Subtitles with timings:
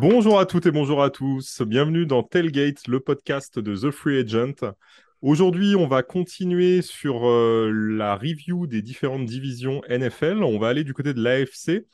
[0.00, 1.60] Bonjour à toutes et bonjour à tous.
[1.60, 4.72] Bienvenue dans Tailgate, le podcast de The Free Agent.
[5.20, 10.42] Aujourd'hui, on va continuer sur euh, la review des différentes divisions NFL.
[10.42, 11.84] On va aller du côté de l'AFC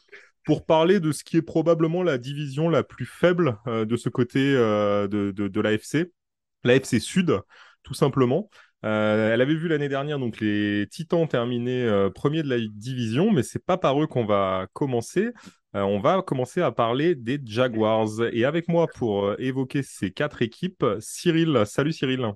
[0.45, 4.09] pour parler de ce qui est probablement la division la plus faible euh, de ce
[4.09, 6.13] côté euh, de, de, de l'AFC,
[6.63, 7.41] l'AFC Sud,
[7.83, 8.49] tout simplement.
[8.85, 13.31] Euh, elle avait vu l'année dernière donc les Titans terminer euh, premier de la division,
[13.31, 15.31] mais c'est pas par eux qu'on va commencer.
[15.75, 18.09] Euh, on va commencer à parler des Jaguars.
[18.33, 21.63] Et avec moi pour évoquer ces quatre équipes, Cyril.
[21.67, 22.33] Salut Cyril.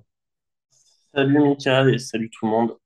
[1.13, 2.77] Salut Mika et salut tout le monde.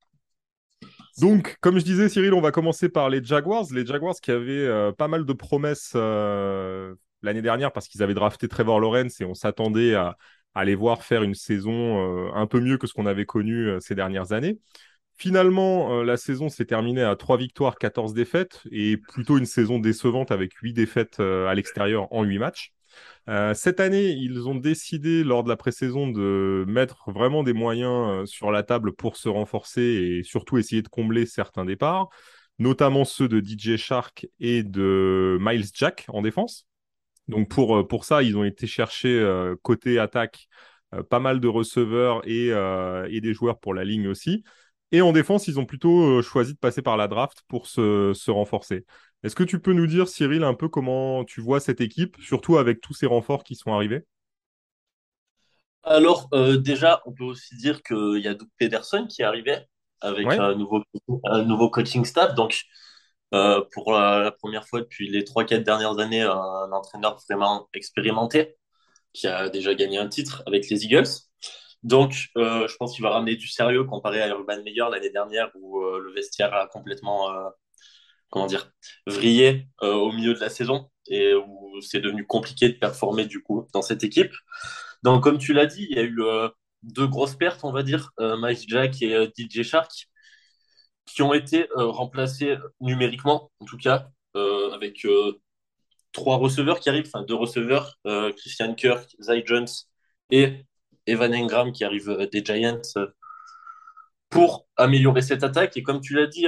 [1.19, 3.65] Donc, comme je disais, Cyril, on va commencer par les Jaguars.
[3.71, 8.79] Les Jaguars qui avaient pas mal de promesses l'année dernière parce qu'ils avaient drafté Trevor
[8.79, 10.17] Lawrence et on s'attendait à,
[10.55, 13.79] aller voir faire une saison euh, un peu mieux que ce qu'on avait connu euh,
[13.79, 14.59] ces dernières années.
[15.17, 19.79] Finalement, euh, la saison s'est terminée à 3 victoires, 14 défaites, et plutôt une saison
[19.79, 22.73] décevante avec 8 défaites à l'extérieur en 8 matchs.
[23.53, 28.51] cette année, ils ont décidé lors de la pré-saison de mettre vraiment des moyens sur
[28.51, 32.09] la table pour se renforcer et surtout essayer de combler certains départs,
[32.59, 36.67] notamment ceux de DJ Shark et de Miles Jack en défense.
[37.27, 40.47] Donc pour, euh, pour ça, ils ont été chercher euh, côté attaque
[40.93, 44.43] euh, pas mal de receveurs et, et, des joueurs pour la ligne aussi.
[44.91, 48.31] Et en défense, ils ont plutôt choisi de passer par la draft pour se, se
[48.31, 48.85] renforcer.
[49.23, 52.57] Est-ce que tu peux nous dire, Cyril, un peu comment tu vois cette équipe, surtout
[52.57, 54.05] avec tous ces renforts qui sont arrivés?
[55.83, 59.57] Alors, déjà, on peut aussi dire qu'il y a Doug Pederson qui est arrivé
[60.01, 60.83] avec un, nouveau,
[61.25, 62.35] un nouveau coaching staff.
[62.35, 62.63] Donc,
[63.33, 68.55] euh, pour la, première fois depuis les 3-4 dernières années, un, entraîneur vraiment expérimenté
[69.13, 71.07] qui a déjà gagné un titre avec les Eagles.
[71.83, 75.51] Donc, euh, je pense qu'il va ramener du sérieux comparé à Urban Meyer l'année dernière
[75.55, 77.29] où euh, le vestiaire a complètement,
[78.29, 78.71] comment dire,
[79.07, 83.67] vrillé au milieu de la saison et où c'est devenu compliqué de performer du coup
[83.73, 84.33] dans cette équipe.
[85.03, 86.19] Donc, comme tu l'as dit, il y a eu
[86.83, 90.09] deux grosses pertes, on va dire, Mike Jack et DJ Shark
[91.05, 95.39] qui ont été euh, remplacés numériquement, en tout cas, euh, avec euh,
[96.11, 97.97] trois receveurs qui arrivent, enfin deux receveurs,
[98.37, 99.67] Christian Kirk, Zay Jones
[100.31, 100.65] et
[101.05, 102.81] Evan Engram qui arrivent des Giants
[104.29, 105.75] pour améliorer cette attaque.
[105.77, 106.47] Et comme tu l'as dit,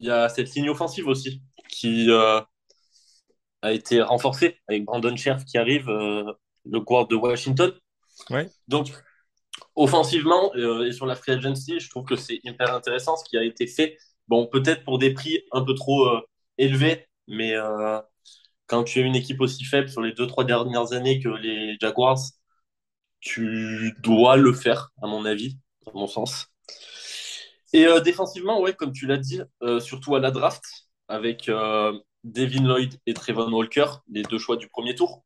[0.00, 5.58] il y a cette ligne offensive aussi qui a été renforcée avec Brandon Scherf qui
[5.58, 7.72] arrive, le guard de Washington.
[8.30, 8.48] Ouais.
[8.68, 8.90] Donc,
[9.76, 13.36] offensivement euh, et sur la free agency, je trouve que c'est hyper intéressant ce qui
[13.36, 13.98] a été fait.
[14.26, 16.20] Bon, peut-être pour des prix un peu trop euh,
[16.58, 18.00] élevés, mais euh,
[18.66, 21.76] quand tu as une équipe aussi faible sur les deux, trois dernières années que les
[21.80, 22.18] Jaguars,
[23.20, 26.48] tu dois le faire, à mon avis, à mon sens.
[27.72, 29.40] Et défensivement, ouais, comme tu l'as dit,
[29.80, 30.62] surtout à la draft,
[31.08, 31.50] avec
[32.24, 35.24] Devin Lloyd et Trevon Walker, les deux choix du premier tour.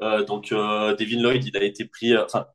[0.00, 2.12] donc, Devin Lloyd, il a été pris,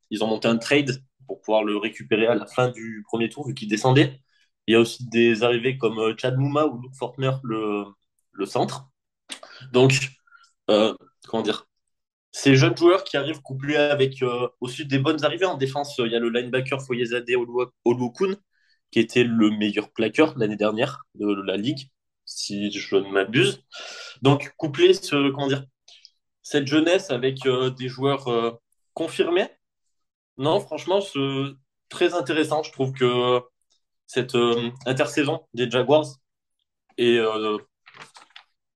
[0.10, 3.48] ils ont monté un trade pour pouvoir le récupérer à la fin du premier tour,
[3.48, 4.20] vu qu'il descendait.
[4.68, 7.86] Il y a aussi des arrivées comme euh, Chad Mouma ou Luke Fortner, le,
[8.34, 8.90] le centre.
[9.72, 10.10] Donc,
[10.70, 10.96] euh,
[11.28, 11.68] comment dire?
[12.32, 15.96] Ces jeunes joueurs qui arrivent couplés avec euh, aussi des bonnes arrivées en défense.
[16.00, 17.30] Il y a le linebacker Foyezade
[17.86, 18.36] Oluokun,
[18.92, 21.90] qui était le meilleur plaqueur l'année dernière de la ligue,
[22.26, 23.64] si je ne m'abuse.
[24.22, 25.66] Donc, coupler ce, comment dire,
[26.42, 27.40] cette jeunesse avec
[27.78, 28.60] des joueurs
[28.94, 29.48] confirmés,
[30.38, 31.20] non, franchement, c'est
[31.90, 32.64] très intéressant.
[32.64, 33.42] Je trouve que
[34.08, 36.06] cette euh, intersaison des Jaguars
[36.98, 37.58] est euh,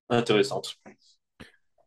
[0.09, 0.78] intéressante.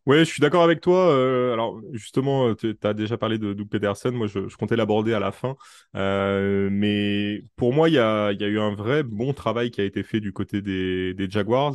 [0.05, 1.11] Oui, je suis d'accord avec toi.
[1.11, 4.11] Euh, alors, justement, tu as déjà parlé de Doug Peterson.
[4.11, 5.55] Moi, je, comptais l'aborder à la fin.
[5.95, 9.85] mais pour moi, il y a, y a, eu un vrai bon travail qui a
[9.85, 11.75] été fait du côté des, des Jaguars.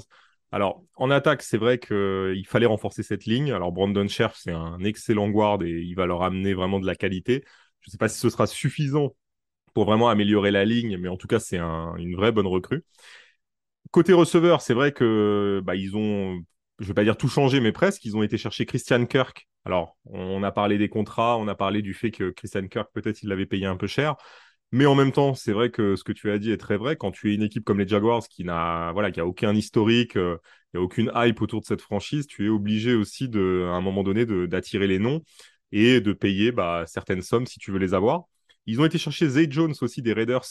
[0.52, 3.52] Alors, en attaque, c'est vrai qu'il fallait renforcer cette ligne.
[3.52, 6.96] Alors, Brandon Scherf, c'est un excellent guard et il va leur amener vraiment de la
[6.96, 7.44] qualité.
[7.88, 9.16] Je ne sais pas si ce sera suffisant
[9.74, 12.84] pour vraiment améliorer la ligne, mais en tout cas, c'est une vraie bonne recrue.
[13.92, 16.42] Côté receveur, c'est vrai que bah, ils ont,
[16.80, 18.04] je ne vais pas dire tout changé, mais presque.
[18.04, 19.48] Ils ont été chercher Christian Kirk.
[19.64, 23.24] Alors, on a parlé des contrats, on a parlé du fait que Christian Kirk, peut-être,
[23.24, 24.16] il l'avait payé un peu cher.
[24.74, 26.98] Mais en même temps, c'est vrai que ce que tu as dit est très vrai.
[26.98, 30.18] Quand tu es une équipe comme les Jaguars qui n'a voilà, qui a aucun historique,
[30.18, 30.38] euh,
[30.74, 33.82] n'y a aucune hype autour de cette franchise, tu es obligé aussi de, à un
[33.82, 35.22] moment donné d'attirer les noms
[35.72, 38.24] et de payer bah, certaines sommes si tu veux les avoir.
[38.66, 40.46] Ils ont été chercher Zay Jones aussi des Raiders,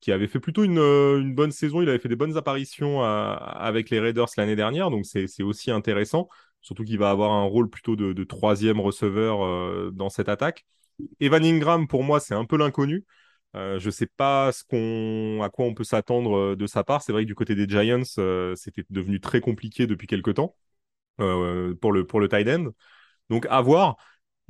[0.00, 1.80] qui avait fait plutôt une, euh, bonne saison.
[1.80, 5.70] Il avait fait des bonnes apparitions euh, avec les Raiders l'année dernière, donc c'est aussi
[5.70, 6.28] intéressant.
[6.60, 10.66] Surtout qu'il va avoir un rôle plutôt de, troisième receveur euh, dans cette attaque.
[11.20, 13.04] Evan Ingram, pour moi, c'est un peu l'inconnu.
[13.54, 17.02] je ne sais pas à quoi on peut s'attendre de sa part.
[17.02, 18.04] C'est vrai que du côté des Giants,
[18.56, 20.56] c'était devenu très compliqué depuis quelques temps.
[21.16, 22.70] pour le, pour le tight end.
[23.30, 23.96] Donc, à voir.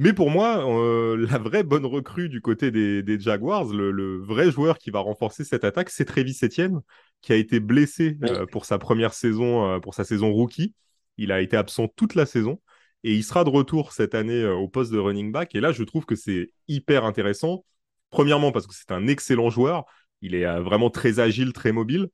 [0.03, 4.19] Mais pour moi, euh, la vraie bonne recrue du côté des, des Jaguars, le, le,
[4.19, 6.81] vrai joueur qui va renforcer cette attaque, c'est Travis Etienne,
[7.21, 10.75] qui a été blessé euh, pour sa première saison, euh, pour sa saison rookie.
[11.19, 12.61] Il a été absent toute la saison
[13.05, 15.55] et il sera de retour cette année au poste de running back.
[15.55, 17.65] Et là, je trouve que c'est hyper intéressant.
[18.11, 19.85] Premièrement, parce que c'est un excellent joueur.
[20.21, 22.09] Il est vraiment très agile, très mobile.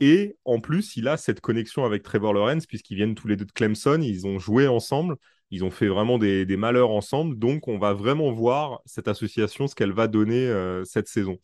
[0.00, 3.44] Et en plus, il a cette connexion avec Trevor Lawrence, puisqu'ils viennent tous les deux
[3.44, 4.00] de Clemson.
[4.00, 5.16] Ils ont joué ensemble.
[5.50, 7.38] Ils ont fait vraiment des, malheurs ensemble.
[7.38, 11.38] Donc, on va vraiment voir cette association, ce qu'elle va donner euh, cette saison.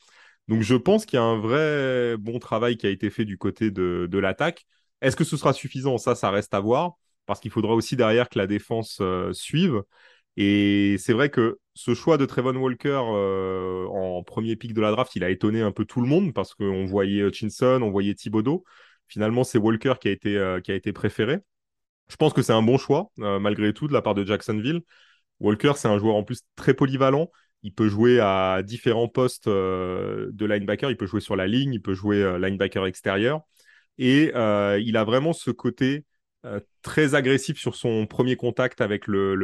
[0.49, 3.39] Donc, je pense qu'il y a un vrai bon travail qui a été fait du
[3.39, 4.67] côté de, l'attaque.
[5.01, 5.99] Est-ce que ce sera suffisant?
[5.99, 6.95] Ça, ça reste à voir.
[7.27, 9.83] Parce qu'il faudra aussi derrière que la défense euh, suive.
[10.37, 14.91] Et c'est vrai que ce choix de Trevon Walker euh, en premier pic de la
[14.91, 18.15] draft, il a étonné un peu tout le monde parce qu'on voyait Hutchinson, on voyait
[18.15, 18.65] Thibodeau.
[19.07, 21.41] Finalement, c'est Walker qui a été préféré.
[22.11, 24.83] Je pense que c'est un bon choix, euh, malgré tout, de la part de Jacksonville.
[25.39, 27.31] Walker, c'est un joueur en plus très polyvalent.
[27.63, 30.91] Il peut jouer à différents postes euh, de linebacker.
[30.91, 33.43] Il peut jouer sur la ligne, il peut jouer euh, linebacker extérieur.
[33.99, 36.07] Et il a vraiment ce côté
[36.81, 39.35] très agressif sur son premier contact avec le,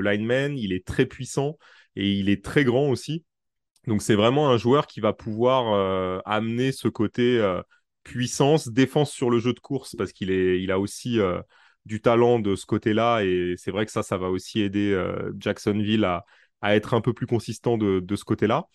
[0.00, 0.56] lineman.
[0.56, 1.58] Il est très puissant
[1.96, 3.24] et il est très grand aussi.
[3.86, 7.46] Donc c'est vraiment un joueur qui va pouvoir amener ce côté
[8.02, 11.18] puissance, défense sur le jeu de course parce qu'il il a aussi
[11.86, 14.94] du talent de ce côté-là et c'est vrai que ça, ça va aussi aider
[15.38, 16.24] Jacksonville à,
[16.62, 18.66] être un peu plus consistant de, ce côté-là.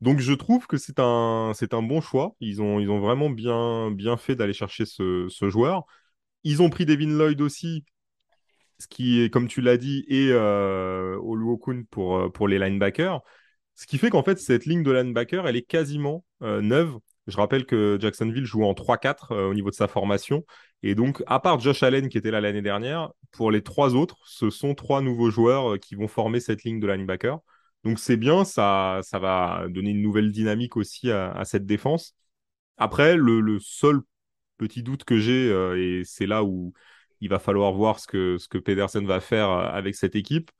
[0.00, 2.34] Donc je trouve que c'est un, bon choix.
[2.40, 5.84] Ils ont, vraiment bien, fait d'aller chercher ce, joueur.
[6.44, 7.84] Ils ont pris Devin Lloyd aussi,
[8.78, 13.20] ce qui est, comme tu l'as dit, et euh, Oluokun pour, pour les linebackers.
[13.74, 16.98] Ce qui fait qu'en fait, cette ligne de linebacker, elle est quasiment euh, neuve.
[17.32, 20.44] Je rappelle que Jacksonville joue en 3-4 euh, au niveau de sa formation.
[20.82, 24.18] Et donc, à part Josh Allen qui était là l'année dernière, pour les trois autres,
[24.26, 27.38] ce sont trois nouveaux joueurs euh, qui vont former cette ligne de linebacker.
[27.84, 32.14] Donc, c'est bien, ça, ça va donner une nouvelle dynamique aussi à, à cette défense.
[32.76, 34.00] Après, le, le seul
[34.58, 36.72] petit doute que j'ai, euh, et c'est là où
[37.20, 40.50] il va falloir voir ce que, ce que Pedersen va faire avec cette équipe,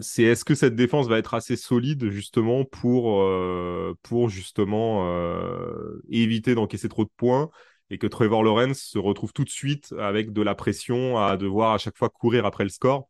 [0.00, 3.94] c'est est-ce que cette défense va être assez solide justement pour, euh,
[4.28, 7.50] justement euh, éviter d'encaisser trop de points
[7.90, 11.74] et que Trevor Lawrence se retrouve tout de suite avec de la pression à devoir
[11.74, 13.08] à chaque fois courir après le score?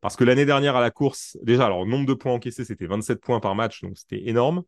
[0.00, 3.20] Parce que l'année dernière à la course, déjà, alors nombre de points encaissés, c'était 27
[3.20, 4.62] points par match, donc c'était énorme.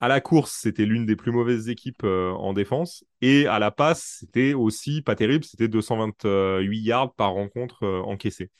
[0.00, 3.04] À la course, c'était l'une des plus mauvaises équipes euh, en défense.
[3.22, 8.50] Et à la passe, c'était aussi pas terrible, c'était 228 yards par rencontre euh, encaissée.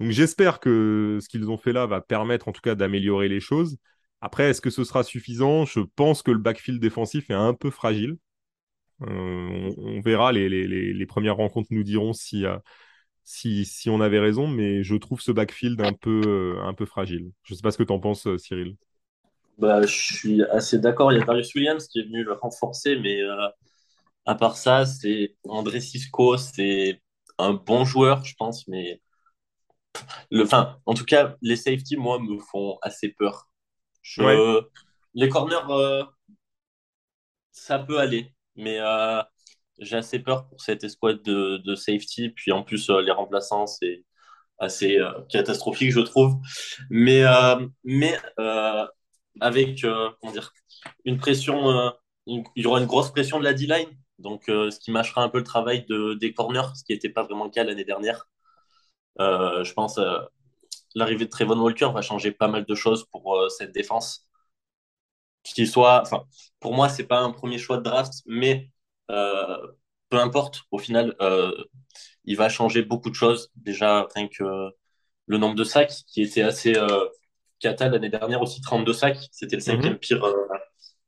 [0.00, 3.40] Donc j'espère que ce qu'ils ont fait là va permettre en tout cas d'améliorer les
[3.40, 3.78] choses.
[4.20, 5.64] Après, est-ce que ce sera suffisant?
[5.64, 8.16] Je pense que le backfield défensif est un peu fragile.
[9.02, 12.56] Euh, on, verra, les, premières rencontres nous diront si, euh,
[13.24, 16.86] si, si, on avait raison, mais je trouve ce backfield un peu, euh, un peu
[16.86, 17.30] fragile.
[17.42, 18.76] Je ne sais pas ce que tu en penses, Cyril.
[19.58, 21.12] Bah, je suis assez d'accord.
[21.12, 23.20] Il y a Darius Williams qui est venu le renforcer, mais
[24.24, 27.00] à part ça, c'est André Cisco, c'est
[27.38, 29.00] un bon joueur, je pense, mais
[30.30, 33.48] le, enfin, en tout cas, les safety, moi, me font assez peur.
[34.02, 34.62] Je, ouais.
[35.14, 36.04] Les corners, euh,
[37.50, 39.22] ça peut aller, mais euh,
[39.78, 42.28] j'ai assez peur pour cette escouade de, de safety.
[42.30, 44.04] Puis en plus, euh, les remplaçants, c'est
[44.58, 44.98] assez
[45.30, 46.36] catastrophique, je trouve.
[46.90, 47.24] Mais,
[47.84, 48.18] mais
[49.40, 50.52] avec comment dire,
[51.04, 51.92] une pression,
[52.26, 53.90] une, il y aura une grosse pression de la D-line.
[54.18, 57.22] Donc, ce qui mâchera un peu le travail de, des corners, ce qui n'était pas
[57.22, 58.26] vraiment le cas l'année dernière.
[59.20, 60.18] Euh, je pense euh,
[60.94, 64.26] l'arrivée de Trevon Walker va changer pas mal de choses pour euh, cette défense.
[65.44, 66.24] Qu'il soit, enfin,
[66.60, 68.70] pour moi, c'est pas un premier choix de draft, mais
[69.08, 71.14] peu importe, au final,
[72.24, 73.52] il va changer beaucoup de choses.
[73.54, 74.42] Déjà, rien que
[75.26, 76.74] le nombre de sacs, qui était assez
[77.60, 79.98] cata l'année dernière aussi, 32 sacs, c'était le cinquième mm -hmm.
[80.00, 80.34] pire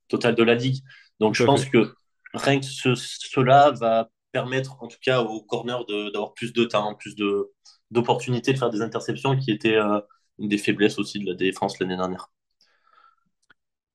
[0.07, 0.85] total de la ligue.
[1.19, 1.93] Donc, je pense que
[2.33, 6.95] rien que ce, cela va permettre, en tout cas, aux corners d'avoir plus de temps,
[6.95, 7.53] plus de,
[7.91, 10.01] d'opportunités de faire des interceptions qui étaient euh,
[10.39, 12.31] une des faiblesses aussi de la défense l'année dernière.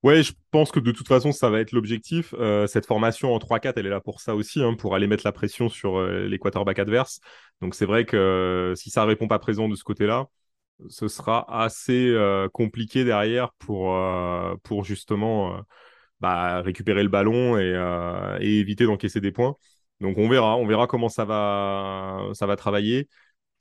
[0.03, 2.33] Ouais, je pense que de toute façon, ça va être l'objectif.
[2.38, 5.23] Euh, cette formation en 3-4, elle est là pour ça aussi, hein, pour aller mettre
[5.25, 6.81] la pression sur euh, les quarterbacks.
[7.62, 10.25] Donc c'est vrai que euh, si ça répond pas présent de ce côté-là,
[10.89, 12.13] ce sera assez
[12.53, 13.97] compliqué derrière pour,
[14.63, 15.62] pour justement
[16.19, 17.73] bah, récupérer le ballon et,
[18.41, 19.55] et éviter d'encaisser des points.
[20.01, 23.07] Donc on verra, on verra comment ça va, ça va travailler.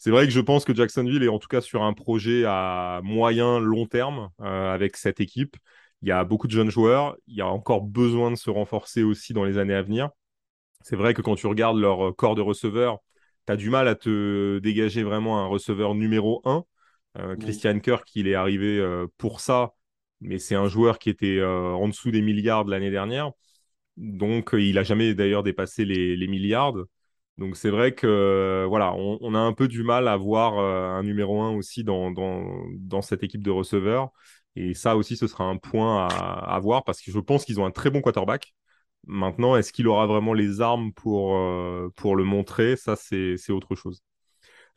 [0.02, 3.00] C'est vrai que je pense que Jacksonville est en tout cas sur un projet à
[3.04, 5.56] moyen, long terme euh, avec cette équipe.
[6.02, 7.16] Il y a beaucoup de jeunes joueurs.
[7.28, 10.10] Il y a encore besoin de se renforcer aussi dans les années à venir.
[10.80, 12.98] C'est vrai que quand tu regardes leur corps de receveurs,
[13.46, 16.64] tu as du mal à te dégager vraiment un receveur numéro 1.
[17.18, 19.72] Euh, Christian Kirk, il est arrivé euh, pour ça,
[20.20, 23.30] mais c'est un joueur qui était euh, en dessous des milliards l'année dernière.
[23.96, 26.74] Donc, il n'a jamais d'ailleurs dépassé les, les milliards.
[27.42, 31.42] Donc, c'est vrai que voilà, on, a un peu du mal à voir un numéro
[31.42, 34.12] 1 aussi dans, dans, cette équipe de receveurs.
[34.54, 37.66] Et ça aussi, ce sera un point à, voir parce que je pense qu'ils ont
[37.66, 38.54] un très bon quarterback.
[39.08, 42.76] Maintenant, est-ce qu'il aura vraiment les armes pour, euh, pour le montrer?
[42.76, 44.02] Ça, c'est autre chose.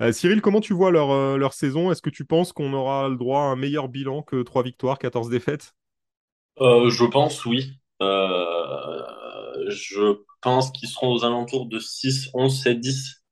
[0.02, 1.92] Euh, Cyril, comment tu vois leur, euh, leur saison?
[1.92, 4.98] Est-ce que tu penses qu'on aura le droit à un meilleur bilan que 3 victoires,
[4.98, 5.74] 14 défaites?
[6.60, 7.80] Je pense, oui.
[9.68, 13.24] Je pense qu'ils seront aux alentours de 6, 11, 7, 10.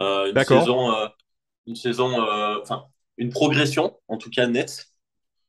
[0.00, 0.90] une saison,
[1.66, 2.22] une saison,
[2.62, 2.86] enfin,
[3.18, 4.86] une progression, en tout cas nette.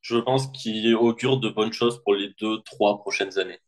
[0.01, 3.59] Je pense qu'il augure de bonnes choses pour les deux, trois prochaines années.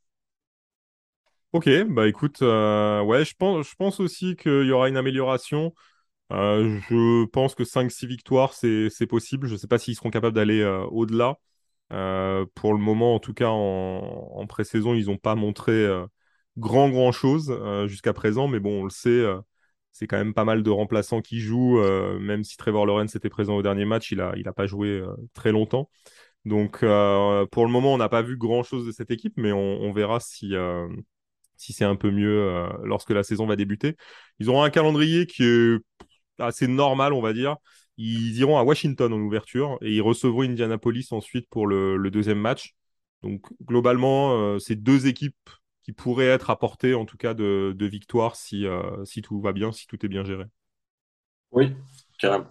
[1.54, 5.74] Ok, bah écoute, euh, ouais, je pense, je pense aussi qu'il y aura une amélioration.
[6.32, 9.48] Euh, je pense que 5-6 victoires, c'est possible.
[9.48, 11.38] Je ne sais pas s'ils seront capables d'aller euh, au-delà.
[12.56, 13.58] pour le moment, en tout cas, en,
[14.36, 15.74] en pré-saison, ils n'ont pas montré
[16.58, 17.54] grand, grand chose
[17.88, 18.48] jusqu'à présent.
[18.48, 19.26] Mais bon, on le sait,
[19.92, 21.82] c'est quand même pas mal de remplaçants qui jouent.
[22.20, 25.04] même si Trevor Lawrence était présent au dernier match, il n'a il a pas joué
[25.34, 25.90] très longtemps.
[26.46, 30.20] Donc, pour le moment, on n'a pas vu grand-chose de cette équipe, mais on, verra
[30.20, 30.56] si
[31.62, 33.96] si c'est un peu mieux euh, lorsque la saison va débuter.
[34.40, 35.78] Ils auront un calendrier qui est
[36.40, 37.58] assez normal, on va dire.
[37.98, 42.74] Ils iront à Washington en ouverture et ils recevront Indianapolis ensuite pour le, deuxième match.
[43.22, 45.50] Donc globalement, euh, c'est deux équipes
[45.92, 49.54] qui pourraient être à portée en tout cas de, victoire si, euh, si tout va
[49.54, 50.46] bien, si tout est bien géré.
[51.52, 51.74] Oui,
[52.20, 52.48] carrément.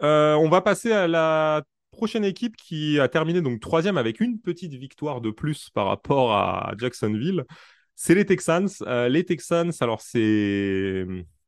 [0.00, 1.62] on va passer à la
[1.92, 6.32] prochaine équipe qui a terminé donc troisième avec une petite victoire de plus par rapport
[6.32, 7.44] à Jacksonville,
[7.96, 8.68] c'est les Texans.
[8.82, 11.04] Euh, les Texans, alors c'est,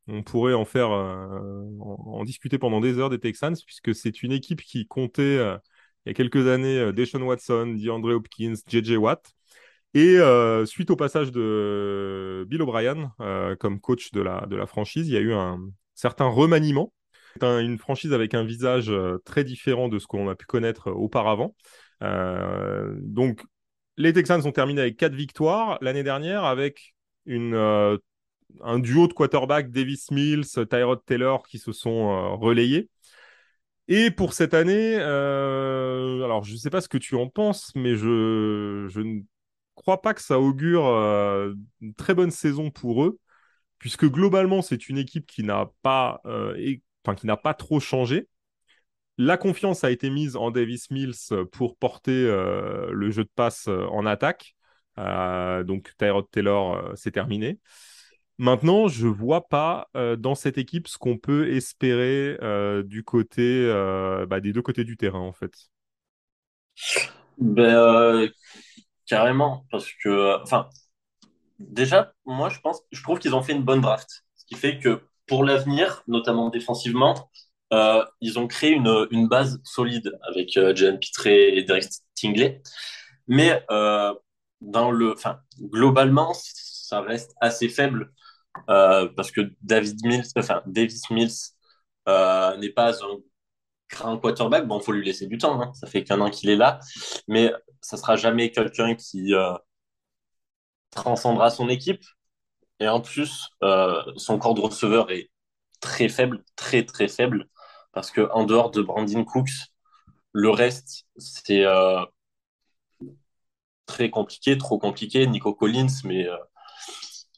[0.08, 4.32] on pourrait en faire, euh, en, discuter pendant des heures des Texans puisque c'est une
[4.32, 5.56] équipe qui comptait euh,
[6.06, 9.30] il y a quelques années Deshaun Watson, DeAndre Hopkins, JJ Watt.
[9.98, 10.18] Et
[10.66, 13.12] suite au passage de Bill O'Brien
[13.58, 15.58] comme coach de la, franchise, il y a eu un
[15.94, 16.92] certain remaniement
[17.42, 20.92] une franchise avec un visage euh, très différent de ce qu'on a pu connaître euh,
[20.92, 21.54] auparavant.
[22.02, 23.42] Euh, donc,
[23.96, 26.94] les Texans ont terminé avec quatre victoires l'année dernière avec
[27.26, 32.88] un duo de quarterback, Davis Mills, Tyrod Taylor, qui se sont relayés.
[33.88, 37.96] Et pour cette année, alors je ne sais pas ce que tu en penses, mais
[37.96, 39.20] je, je ne
[39.78, 40.84] crois pas que ça augure
[41.80, 43.18] une très bonne saison pour eux,
[43.78, 46.20] puisque globalement, c'est une équipe qui n'a pas
[47.14, 48.28] qui n'a pas trop changé.
[49.16, 53.66] La confiance a été mise en Davis Mills pour porter euh, le jeu de passe
[53.66, 54.54] euh, en attaque.
[54.98, 57.58] Euh, donc Tyrod Taylor, c'est terminé.
[58.38, 62.38] Maintenant, je ne vois pas dans cette équipe ce qu'on peut espérer
[62.84, 63.66] du côté
[64.28, 65.52] bah, des deux côtés du terrain, en fait.
[67.36, 68.28] Ben,
[69.08, 70.68] carrément, parce que, enfin,
[71.58, 74.78] déjà, moi, je pense, je trouve qu'ils ont fait une bonne draft, ce qui fait
[74.78, 77.30] que pour l'avenir, notamment défensivement,
[77.72, 82.62] euh, ils ont créé une, une base solide avec euh, Pitré et Derek Tingley.
[83.26, 84.14] Mais euh,
[84.60, 88.12] dans le, enfin, globalement, ça reste assez faible
[88.70, 91.34] euh, parce que David Mills, enfin, Davis Mills
[92.06, 93.18] n'est pas un
[93.90, 94.66] grand quarterback.
[94.66, 95.60] Bon, faut lui laisser du temps.
[95.60, 95.72] Hein.
[95.74, 96.80] Ça fait qu'un an qu'il est là,
[97.26, 99.54] mais ça sera jamais quelqu'un qui euh,
[100.90, 102.02] transcendra son équipe.
[102.80, 105.30] Et en plus, euh, son corps de receveur est
[105.80, 107.48] très faible, très très faible,
[107.92, 109.50] parce que en dehors de Brandon Cooks,
[110.32, 112.04] le reste, c'est euh,
[113.86, 115.26] très compliqué, trop compliqué.
[115.26, 116.36] Nico Collins, mais euh,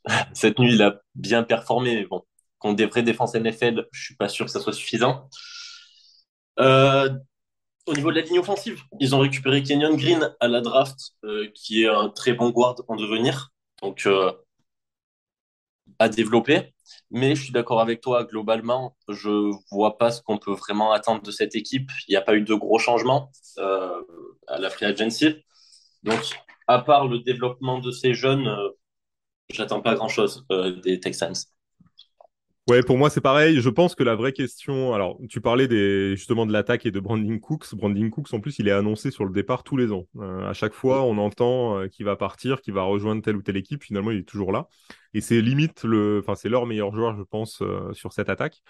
[0.35, 2.07] cette nuit, il a bien performé.
[2.07, 2.25] Bon,
[2.59, 5.29] contre des vraies défenses NFL, je suis pas sûr que ça soit suffisant.
[7.87, 11.15] Au niveau de la ligne offensive, ils ont récupéré Kenyon Green à la draft,
[11.55, 13.51] qui est un très bon guard en devenir.
[13.83, 14.07] Donc,
[15.99, 16.73] à développer.
[17.11, 21.23] Mais je suis d'accord avec toi, globalement, je vois pas ce qu'on peut vraiment attendre
[21.23, 21.91] de cette équipe.
[22.09, 24.01] Il n'y a pas eu de gros changements euh,
[24.49, 25.37] à la free agency.
[26.03, 26.21] Donc,
[26.67, 28.71] à part le développement de ces jeunes, euh,
[29.51, 31.35] j'attends pas grand-chose euh, des Texans.
[32.69, 33.61] Ouais, pour moi, c'est pareil.
[33.61, 34.95] Je pense que la vraie question.
[34.95, 35.67] Alors, tu parlais
[36.15, 37.75] justement de l'attaque et de Branding Cooks.
[37.75, 40.07] Branding Cooks, en plus, il est annoncé sur le départ tous les ans.
[40.19, 43.43] Euh, à chaque fois, on entend euh, qu'il va partir, qu'il va rejoindre telle ou
[43.43, 43.83] telle équipe.
[43.83, 44.69] Finalement, il est toujours là.
[45.15, 46.21] Et c'est limite le.
[46.21, 48.63] Enfin, c'est leur meilleur joueur, je pense, euh, sur cette attaque.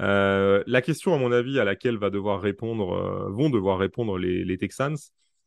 [0.00, 4.58] la question, à mon avis, à laquelle va devoir répondre, vont devoir répondre les, les
[4.58, 4.96] Texans,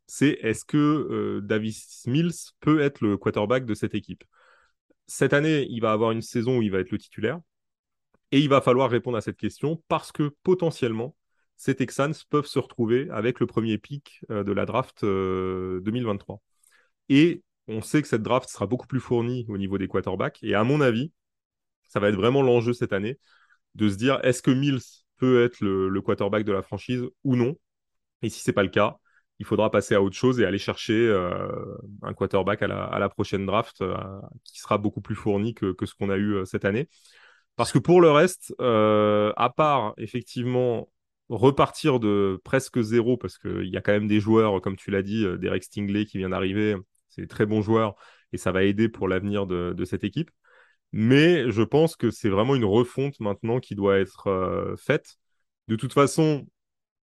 [0.05, 4.23] c'est est-ce que Davis Mills peut être le quarterback de cette équipe?
[5.07, 7.39] Cette année, il va avoir une saison où il va être le titulaire
[8.31, 11.15] Et il va falloir répondre à cette question parce que potentiellement,
[11.55, 16.35] ces Texans peuvent se retrouver avec le premier pic euh, de la draft 2023.
[16.35, 16.39] Euh,
[17.09, 20.39] et on sait que cette draft sera beaucoup plus fournie au niveau des quarterbacks.
[20.43, 21.11] Et à mon avis,
[21.89, 23.17] ça va être vraiment l'enjeu cette année
[23.75, 24.81] de se dire est-ce que Mills
[25.17, 27.57] peut être le, quarterback de la franchise ou non?
[28.21, 28.97] Et si c'est pas le cas,
[29.39, 31.47] il faudra passer à autre chose et aller chercher euh,
[32.03, 33.83] un quarterback à la, prochaine draft
[34.43, 36.89] qui sera beaucoup plus fourni que ce qu'on a eu cette année.
[37.57, 40.89] Parce que pour le reste, à part effectivement
[41.29, 45.01] repartir de presque zéro, parce qu'il y a quand même des joueurs, comme tu l'as
[45.01, 46.75] dit, euh, Derek Stingley qui vient d'arriver,
[47.09, 47.95] c'est des très bons joueurs
[48.33, 50.31] et ça va aider pour l'avenir de, cette équipe.
[50.93, 55.17] Mais je pense que c'est vraiment une refonte maintenant qui doit être euh, faite.
[55.67, 56.47] De toute façon,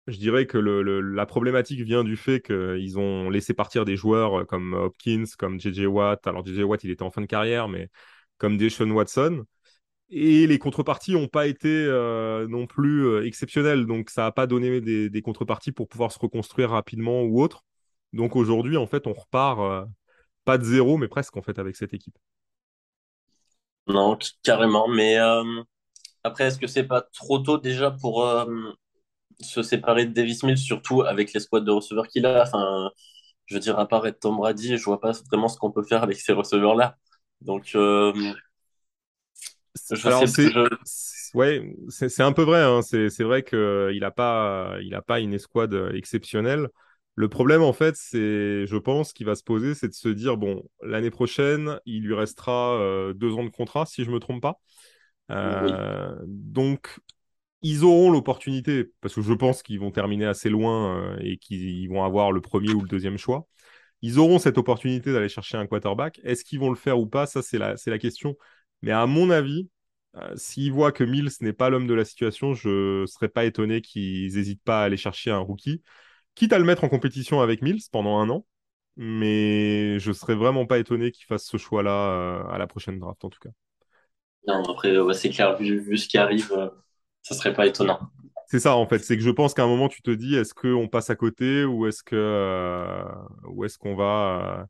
[0.07, 4.45] je dirais que la problématique vient du fait qu'ils ont laissé partir des joueurs euh,
[4.45, 6.27] comme Hopkins, comme JJ Watt.
[6.27, 7.91] Alors JJ Watt, il était en fin de carrière, mais
[8.39, 9.45] comme Deshaun Watson.
[10.09, 13.87] Et les contreparties n'ont pas été euh, non plus euh, exceptionnelles.
[13.87, 17.65] Donc, ça n'a pas donné des, contreparties pour pouvoir se reconstruire rapidement ou autre.
[18.13, 19.85] Donc, aujourd'hui, en fait, on repart euh,
[20.45, 22.17] pas de zéro, mais presque, en fait, avec cette équipe.
[23.89, 24.89] Non, carrément.
[24.89, 25.17] Mais
[26.23, 28.29] après, est-ce que c'est pas trop tôt déjà pour
[29.41, 32.43] se séparer de Davis Mills, surtout avec les de receveurs qu'il a?
[32.43, 32.91] Enfin,
[33.47, 35.85] je veux dire, à part être Tom Brady, je vois pas vraiment ce qu'on peut
[35.85, 36.97] faire avec ces receveurs-là.
[37.43, 37.77] Donc,
[39.77, 40.53] c'est
[41.35, 42.63] ouais, c'est un peu vrai.
[42.63, 42.83] Hein.
[42.83, 46.69] C'est vrai qu'il n'a pas, il a pas une escouade exceptionnelle.
[47.19, 50.37] Le problème, en fait, c'est, je pense, qu'il va se poser, c'est de se dire
[50.37, 54.43] bon, l'année prochaine, il lui restera euh, deux ans de contrat, si je me trompe
[54.43, 54.61] pas.
[55.31, 56.99] Euh, donc,
[57.63, 61.89] ils auront l'opportunité, parce que je pense qu'ils vont terminer assez loin euh, et qu'ils
[61.89, 63.47] vont avoir le premier ou le deuxième choix.
[64.03, 66.21] Ils auront cette opportunité d'aller chercher un quarterback.
[66.23, 67.27] Est-ce qu'ils vont le faire ou pas?
[67.27, 68.37] Ça, c'est la, la question.
[68.87, 69.69] Mais à mon avis,
[70.17, 73.45] euh, s'ils voient que Mills n'est pas l'homme de la situation, je ne serais pas
[73.45, 75.83] étonné qu'ils n'hésitent pas à aller chercher un rookie,
[76.37, 78.47] quitte à le mettre en compétition avec Mills pendant un an.
[78.97, 83.01] Mais je ne serais vraiment pas étonné qu'ils fassent ce choix-là euh, à la prochaine
[83.01, 83.51] draft, en tout cas.
[84.47, 86.71] Non, après, c'est clair, vu, ce qui arrive, ça euh,
[87.23, 87.99] ça serait pas étonnant.
[88.47, 89.01] C'est ça, en fait.
[89.01, 91.65] C'est que je pense qu'à un moment, tu te dis, est-ce qu'on passe à côté
[91.65, 93.03] ou est-ce que,
[93.65, 94.69] est-ce qu'on va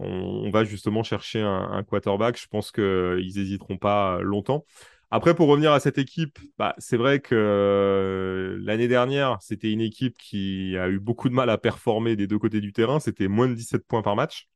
[0.00, 2.40] on, va justement chercher un, quarterback.
[2.40, 4.64] Je pense qu'ils n'hésiteront pas longtemps.
[5.10, 9.80] Après, pour revenir à cette équipe, bah, c'est vrai que euh, l'année dernière, c'était une
[9.80, 13.00] équipe qui a eu beaucoup de mal à performer des deux côtés du terrain.
[13.00, 14.48] C'était moins de 17 points par match.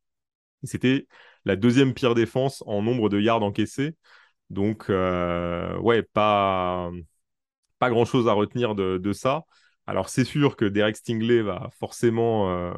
[0.63, 1.07] C'était
[1.45, 3.95] la deuxième pire défense en nombre de yards encaissés.
[4.49, 6.89] Donc, euh, ouais, pas,
[7.79, 9.43] pas grand-chose à retenir de ça.
[9.87, 12.73] Alors c'est sûr que Derek Stingley va forcément euh,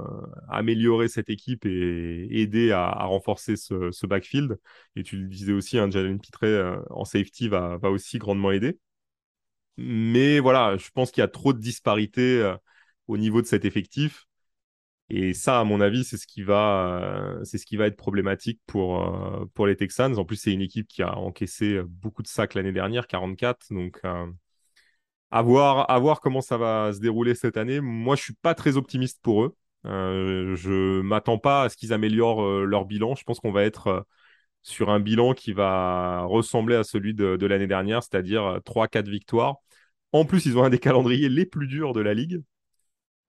[0.49, 4.59] améliorer cette équipe et aider à, renforcer ce, backfield.
[4.95, 8.77] Et tu le disais aussi, hein, Jalen Pitre euh, en safety va, aussi grandement aider.
[9.77, 12.55] Mais voilà, je pense qu'il y a trop de disparités euh,
[13.07, 14.25] au niveau de cet effectif.
[15.09, 18.61] Et ça, à mon avis, c'est ce qui va, c'est ce qui va être problématique
[18.67, 20.17] pour, pour les Texans.
[20.17, 23.67] En plus, c'est une équipe qui a encaissé beaucoup de sacs l'année dernière, 44.
[23.71, 24.01] Donc,
[25.31, 27.81] à voir, comment ça va se dérouler cette année.
[27.81, 29.55] Moi, je suis pas très optimiste pour eux.
[29.85, 33.15] Euh, je m'attends pas à ce qu'ils améliorent euh, leur bilan.
[33.15, 34.01] Je pense qu'on va être euh,
[34.63, 39.57] sur un bilan qui va ressembler à celui de, l'année dernière, c'est-à-dire 3-4 victoires.
[40.13, 42.43] En plus, ils ont un des calendriers les plus durs de la ligue,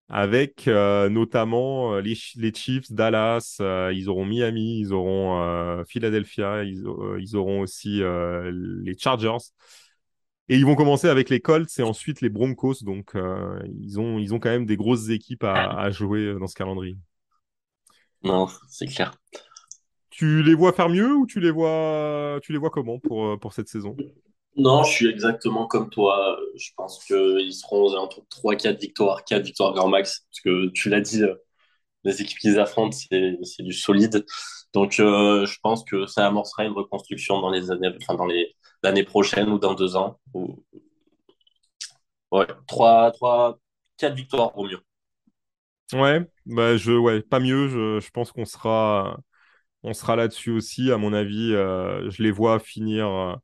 [0.08, 2.14] avec notamment les,
[2.54, 3.58] Chiefs, Dallas,
[3.92, 9.38] ils auront Miami, ils auront Philadelphia, ils, auront aussi les Chargers.
[10.48, 12.76] Et ils vont commencer avec les Colts et ensuite les Broncos.
[12.82, 16.46] Donc, euh, ils, ont, ils ont quand même des grosses équipes à, jouer euh, dans
[16.46, 16.96] ce calendrier.
[18.22, 19.14] Non, c'est clair.
[20.10, 23.36] Tu les vois faire mieux ou tu les vois, tu les vois comment pour, euh,
[23.36, 23.94] pour cette saison?
[24.56, 26.36] Non, je suis exactement comme toi.
[26.56, 30.26] Je pense qu'ils seront aux alentours de 3-4 victoires, 4 victoires grand max.
[30.30, 31.22] Parce que tu l'as dit,
[32.04, 34.24] les équipes qu'ils affrontent, c'est du solide.
[34.74, 39.04] Donc, je pense que ça amorcera une reconstruction dans les années, enfin, dans les l'année
[39.04, 40.18] prochaine ou dans deux ans.
[40.34, 40.64] Ou...
[42.30, 43.58] Ouais, trois, trois,
[43.96, 44.80] quatre victoires au mieux.
[45.92, 47.68] Ouais, bah je, ouais, pas mieux.
[47.68, 49.18] Je, je pense qu'on sera,
[49.82, 50.92] on sera là-dessus aussi.
[50.92, 53.34] À mon avis, euh, je les vois finir euh,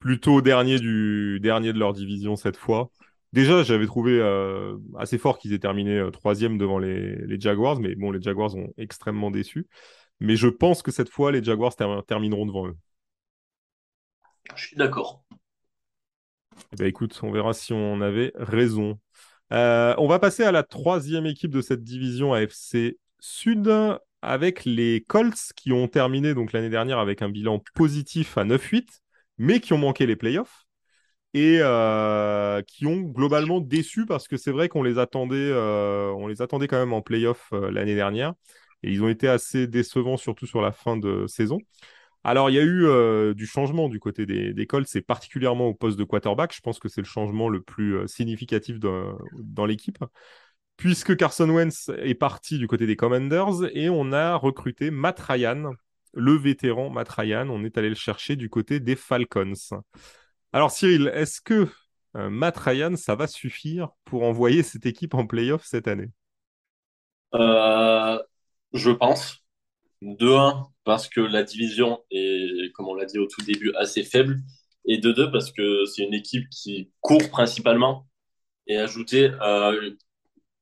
[0.00, 2.90] plutôt dernier du dernier de leur division cette fois.
[3.32, 7.94] Déjà, j'avais trouvé euh, assez fort qu'ils aient terminé troisième devant les, les, Jaguars, mais
[7.94, 9.66] bon, les Jaguars ont extrêmement déçu.
[10.20, 11.74] Mais je pense que cette fois, les Jaguars
[12.06, 12.76] termineront devant eux.
[14.54, 15.24] Je suis d'accord.
[16.72, 18.98] Eh ben, écoute, on verra si on avait raison.
[19.52, 23.72] Euh, on va passer à la troisième équipe de cette division AFC Sud
[24.22, 28.86] avec les Colts qui ont terminé donc l'année dernière avec un bilan positif à 9-8,
[29.38, 30.65] mais qui ont manqué les playoffs.
[31.34, 36.26] Et euh, qui ont globalement déçu parce que c'est vrai qu'on les attendait, euh, on
[36.26, 38.34] les attendait quand même en playoff euh, l'année dernière
[38.82, 41.58] et ils ont été assez décevants surtout sur la fin de saison.
[42.24, 45.96] Alors il y a eu du changement du côté des, Colts, c'est particulièrement au poste
[45.96, 46.52] de quarterback.
[46.54, 49.98] Je pense que c'est le changement le plus significatif dans l'équipe
[50.76, 55.72] puisque Carson Wentz est parti du côté des Commanders et on a recruté Matt Ryan,
[56.14, 57.48] le vétéran Matt Ryan.
[57.48, 59.54] On est allé le chercher du côté des Falcons.
[60.56, 61.68] Alors Cyril, est-ce que
[62.16, 66.08] euh, Ryan, ça va suffire pour envoyer cette équipe en playoff cette année?
[67.34, 68.18] Euh,
[68.72, 69.44] Je pense.
[70.00, 74.02] De 1, parce que la division est, comme on l'a dit au tout début, assez
[74.02, 74.38] faible.
[74.86, 78.06] Et de 2, parce que c'est une équipe qui court principalement.
[78.66, 79.90] Et ajouter euh,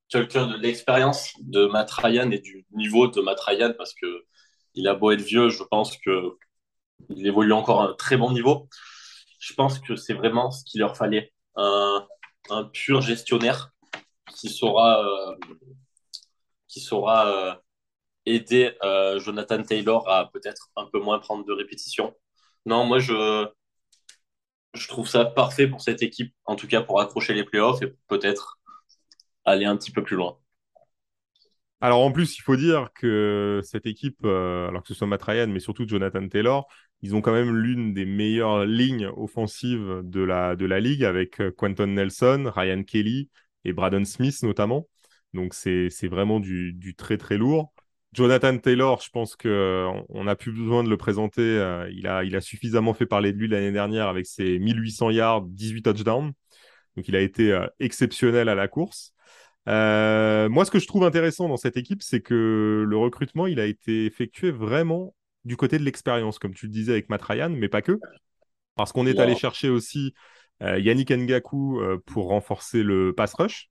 [0.08, 4.24] quelqu'un de l'expérience de Matt Ryan et du niveau de Matt Ryan, parce que
[4.74, 8.68] il a beau être vieux, je pense qu'il évolue encore à un très bon niveau
[9.44, 11.32] je pense que c'est vraiment ce qu'il leur fallait.
[11.56, 12.06] Un,
[12.72, 13.70] pur gestionnaire
[14.30, 15.36] qui saura, euh,
[16.68, 17.54] qui saura euh,
[18.26, 22.14] aider euh, Jonathan Taylor à peut-être un peu moins prendre de répétitions.
[22.66, 23.46] Non, moi, je,
[24.74, 27.94] je trouve ça parfait pour cette équipe, en tout cas pour accrocher les playoffs et
[28.08, 28.58] peut-être
[29.44, 30.38] aller un petit peu plus loin.
[31.80, 35.48] Alors en plus, il faut dire que cette équipe, alors que ce soit Matt Ryan,
[35.48, 36.66] mais surtout Jonathan Taylor,
[37.04, 41.38] ils ont quand même l'une des meilleures lignes offensives de la, de la ligue avec
[41.38, 43.28] euh, Quentin Nelson, Ryan Kelly
[43.66, 44.88] et Braden Smith notamment.
[45.34, 47.74] Donc c'est vraiment du, du, très très lourd.
[48.14, 51.42] Jonathan Taylor, je pense qu'on euh, n'a plus besoin de le présenter.
[51.42, 55.10] Euh, il, a, il a suffisamment fait parler de lui l'année dernière avec ses 1800
[55.10, 56.32] yards, 18 touchdowns.
[56.96, 59.12] Donc il a été exceptionnel à la course.
[59.66, 63.66] moi, ce que je trouve intéressant dans cette équipe, c'est que le recrutement, il a
[63.66, 67.68] été effectué vraiment du côté de l'expérience, comme tu le disais avec Matt Ryan, mais
[67.68, 67.98] pas que.
[68.76, 70.14] Parce qu'on est allé chercher aussi
[70.62, 73.68] euh, Yannick Ngaku euh, pour renforcer le pass rush.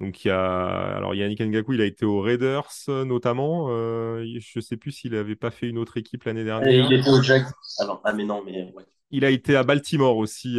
[0.00, 3.66] Donc il y a alors Yannick Ngaku, il a été aux Raiders notamment.
[3.70, 6.86] Euh, je ne sais plus s'il n'avait pas fait une autre équipe l'année dernière.
[6.86, 7.44] il était au Jack.
[7.78, 8.72] Ah, ah mais non, mais
[9.10, 10.58] Il a été à Baltimore aussi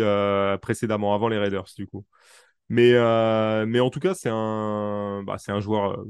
[0.62, 2.06] précédemment, avant les Raiders du coup.
[2.70, 2.94] Mais
[3.66, 6.06] mais en tout cas, c'est un bah, c'est un joueur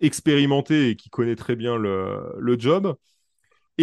[0.00, 2.96] expérimenté et qui connaît très bien le, le job.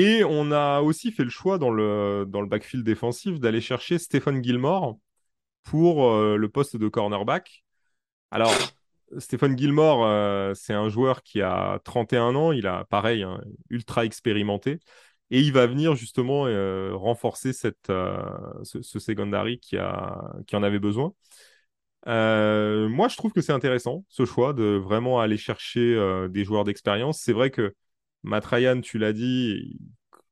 [0.01, 3.99] Et on a aussi fait le choix dans le, dans le backfield défensif d'aller chercher
[3.99, 4.97] Stephen Gilmore
[5.63, 7.65] pour euh, le poste de cornerback.
[8.31, 8.55] Alors,
[9.17, 14.05] Stephen Gilmore, euh, c'est un joueur qui a 31 ans, il a pareil, hein, ultra
[14.05, 14.79] expérimenté,
[15.31, 20.63] et il va venir justement euh, renforcer cette, ce, ce, secondary qui, a, qui en
[20.63, 21.13] avait besoin.
[22.05, 25.97] moi, je trouve que c'est intéressant ce choix de vraiment aller chercher
[26.29, 27.19] des joueurs d'expérience.
[27.19, 27.75] C'est vrai que
[28.23, 29.77] Matt Ryan, tu l'as dit,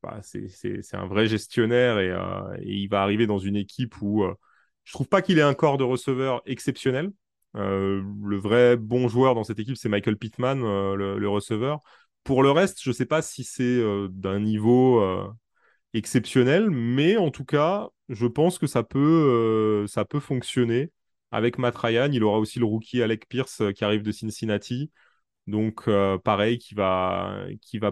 [0.03, 4.29] bah, c'est un vrai gestionnaire euh, et, il va arriver dans une équipe où je
[4.29, 4.33] euh,
[4.85, 7.11] je trouve pas qu'il ait un corps de receveur exceptionnel.
[7.57, 11.81] Euh, le vrai bon joueur dans cette équipe, c'est Michael Pittman, le, receveur.
[12.23, 15.03] Pour le reste, je ne sais pas si c'est d'un niveau
[15.93, 20.91] exceptionnel, mais en tout cas, je pense que ça peut, ça peut fonctionner
[21.31, 22.09] avec Matt Ryan.
[22.13, 24.89] Il aura aussi le rookie Alec Pierce qui arrive de Cincinnati.
[25.47, 27.47] Donc, euh, pareil, qui va,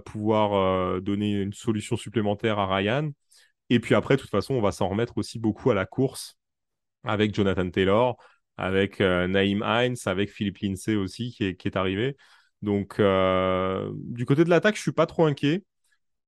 [0.05, 3.11] pouvoir euh, donner une solution supplémentaire à Ryan.
[3.69, 6.37] Et puis après, de toute façon, on va s'en remettre aussi beaucoup à la course
[7.03, 8.17] avec Jonathan Taylor,
[8.57, 12.17] avec euh, Naïm Hines, avec Philippe Lindsay aussi qui est, arrivé.
[12.61, 15.63] Donc, du côté de l'attaque, je suis pas trop inquiet.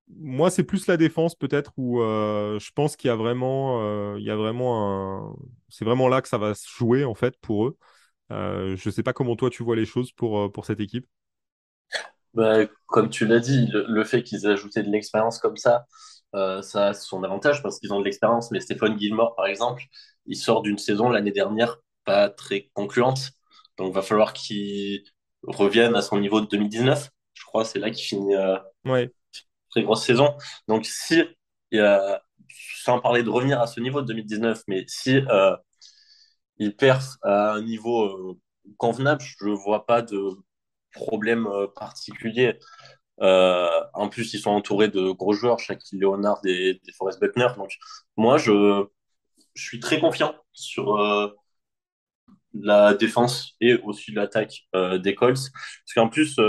[0.09, 5.35] Moi, c'est plus la défense peut-être où je pense qu'il y a vraiment, un...
[5.69, 7.77] c'est vraiment là que ça va se jouer en fait pour eux.
[8.29, 11.07] je ne sais pas comment toi tu vois les choses pour cette équipe.
[12.37, 15.87] Bah, comme tu l'as dit, le, fait qu'ils aient ajouté de l'expérience comme ça,
[16.35, 18.51] euh, ça a son avantage parce qu'ils ont de l'expérience.
[18.51, 19.81] Mais Stéphane Gilmore, par exemple,
[20.27, 23.31] il sort d'une saison l'année dernière pas très concluante.
[23.79, 25.03] Donc, il va falloir qu'il
[25.47, 27.09] revienne à son niveau de 2019.
[27.33, 29.11] Je crois c'est là qu'il finit euh, ouais.
[29.71, 30.37] très grosse saison.
[30.67, 31.23] Donc, si,
[32.83, 35.55] sans parler de revenir à ce niveau de 2019, mais si euh,
[36.59, 38.39] il perce à un niveau euh,
[38.77, 40.37] convenable, je ne vois pas de
[40.93, 42.59] problème euh, particulier.
[43.21, 47.47] Euh, en plus, ils sont entourés de gros joueurs, Shaquille Leonard et, des Forest Buckner.
[47.57, 47.71] Donc,
[48.15, 48.85] moi, je,
[49.53, 51.29] je suis très confiant sur euh,
[52.53, 55.51] la défense et aussi l'attaque des Colts.
[55.51, 56.39] Parce qu'en plus,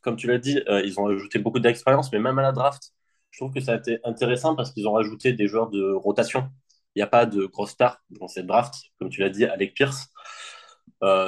[0.00, 2.92] comme tu l'as dit, ils ont ajouté beaucoup d'expérience, mais même à la draft,
[3.30, 6.50] je trouve que ça a été intéressant parce qu'ils ont rajouté des joueurs de rotation.
[6.94, 9.74] Il n'y a pas de gros stars dans cette draft, comme tu l'as dit, Alec
[9.74, 10.11] Pierce.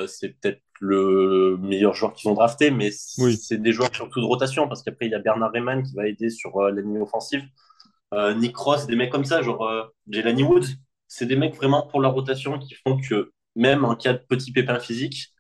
[0.07, 4.69] C'est peut-être le meilleur joueur qu'ils ont drafté, mais c'est des joueurs surtout de rotation,
[4.69, 7.43] parce qu'après, il y a Bernard Rayman qui va aider sur euh, la ligne offensive.
[8.13, 10.67] Euh, Nick Ross, des mecs comme ça, genre euh, Jelani Woods,
[11.09, 14.53] c'est des mecs vraiment pour la rotation qui font que même en cas de petit
[14.53, 15.33] pépin physique,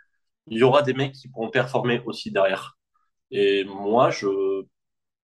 [0.46, 2.78] il y aura des mecs qui pourront performer aussi derrière.
[3.30, 4.28] Et moi, je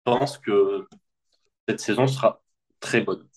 [0.03, 0.87] pense que
[1.67, 2.41] cette saison sera
[2.79, 3.27] très bonne.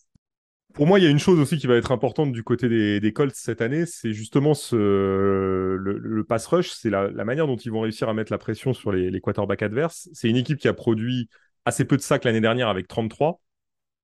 [0.75, 2.69] Pour moi, il y a une chose aussi qui va être importante du côté
[3.01, 7.81] des, Colts cette année, c'est justement le, pass rush, c'est la, manière dont ils vont
[7.81, 10.09] réussir à mettre la pression sur les, quarterbacks adverses.
[10.13, 11.29] C'est une équipe qui a produit
[11.65, 13.41] assez peu de sacs l'année dernière avec 33.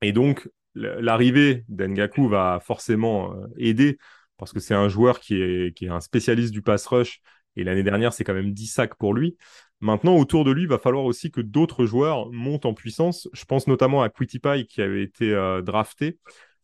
[0.03, 3.99] Et donc, l'arrivée d'Engaku va forcément euh, aider
[4.37, 7.21] parce que c'est un joueur qui est, un spécialiste du pass rush.
[7.57, 9.37] Et l'année dernière, c'est quand même 10 sacs pour lui.
[9.81, 13.29] Maintenant, autour de lui, il va falloir aussi que d'autres joueurs montent en puissance.
[13.33, 16.19] Je pense notamment à Quitty Pie qui avait été euh, drafté,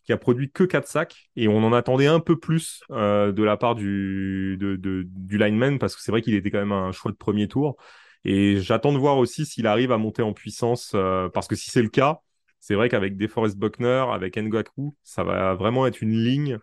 [0.04, 1.30] qui a produit que 4 sacs.
[1.36, 5.96] Et on en attendait un peu plus euh, de la part du, du lineman parce
[5.96, 7.76] que c'est vrai qu'il était quand même un choix de premier tour.
[8.24, 11.70] Et j'attends de voir aussi s'il arrive à monter en puissance euh, parce que si
[11.70, 12.20] c'est le cas,
[12.60, 16.58] c'est vrai qu'avec DeForest Buckner, avec Ngaku, ça va vraiment être une ligne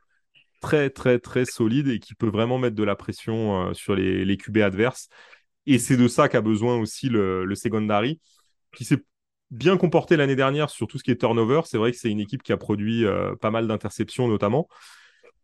[0.61, 4.37] très, très, très solide et qui peut vraiment mettre de la pression sur les, les
[4.37, 5.09] QB adverses.
[5.67, 8.19] Et c'est de ça qu'a besoin aussi le, le secondary,
[8.75, 9.03] qui s'est
[9.51, 11.61] bien comporté l'année dernière sur tout ce qui est turnover.
[11.65, 14.67] C'est vrai que c'est une équipe qui a produit euh, pas mal d'interceptions notamment.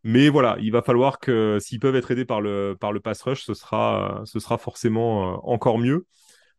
[0.03, 3.43] Mais voilà, il va falloir que s'ils peuvent être aidés par le, par pass rush,
[3.43, 6.05] ce sera, sera forcément euh, encore mieux.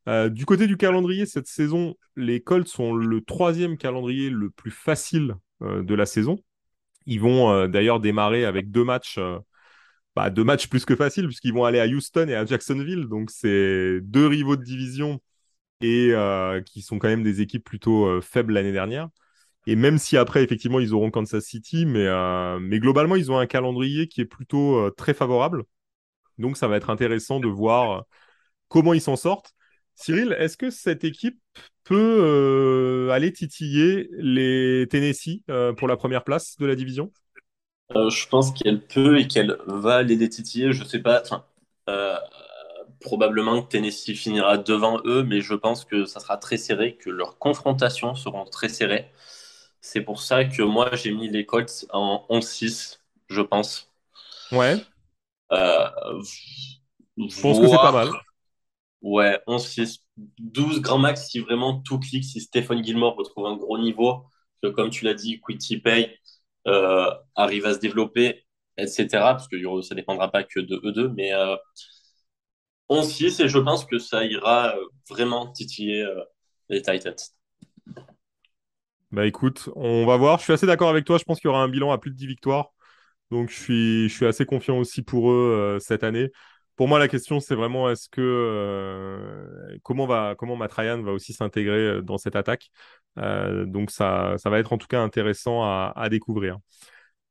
[0.09, 4.71] Euh, du côté du calendrier, cette saison, les Colts sont le troisième calendrier le plus
[4.71, 6.39] facile de la saison.
[7.07, 9.19] Ils vont d'ailleurs démarrer avec deux matchs
[10.15, 13.07] bah, deux matchs plus que faciles, puisqu'ils vont aller à Houston et à Jacksonville.
[13.07, 15.21] Donc, c'est deux rivaux de division
[15.81, 19.09] et euh, qui sont quand même des équipes plutôt euh, faibles l'année dernière.
[19.67, 23.39] Et même si après, effectivement, ils auront Kansas City, mais, euh, mais globalement, ils ont
[23.39, 25.65] un calendrier qui est plutôt très favorable.
[26.39, 28.05] Donc, ça va être intéressant de voir
[28.69, 29.53] comment ils s'en sortent.
[29.95, 31.39] Cyril, est-ce que cette équipe
[31.85, 35.43] peut aller titiller les Tennessee
[35.77, 37.13] pour la première place de la division?
[37.91, 40.73] Je pense qu'elle peut et qu'elle va les détitiller.
[40.73, 41.23] Je sais pas.
[43.01, 47.11] Probablement que Tennessee finira devant eux, mais je pense que ça sera très serré, que
[47.11, 49.11] leurs confrontations seront très serrées.
[49.81, 53.91] C'est pour ça que moi j'ai mis les Colts en 11-6, je pense.
[54.53, 54.77] Ouais.
[55.53, 55.89] Euh,
[57.17, 58.11] je pense que c'est pas mal.
[59.03, 60.01] Ouais, 11-6.
[60.39, 64.25] 12 grand max si vraiment tout clique, si Stephen Gilmore retrouve un gros niveau,
[64.63, 66.19] que comme tu l'as dit, Quitty Pay,
[66.67, 68.45] euh, arrive à se développer,
[68.77, 69.07] etc.
[69.13, 71.57] Parce que ça ne dépendra pas que de eux deux, mais euh,
[72.89, 76.07] on 6 et je pense que ça ira euh, vraiment titiller
[76.69, 77.15] les Titans.
[79.11, 80.39] Bah écoute, on va voir.
[80.39, 81.19] Je suis assez d'accord avec toi.
[81.19, 82.73] Je pense qu'il y aura un bilan à plus de 10 victoires.
[83.31, 86.31] Donc je suis, assez confiant aussi pour eux cette année.
[86.77, 91.33] Pour moi, la question, c'est vraiment est-ce que comment va comment Matt Ryan va aussi
[91.33, 92.71] s'intégrer dans cette attaque?
[93.19, 96.59] Euh, donc ça va être en tout cas intéressant à, découvrir.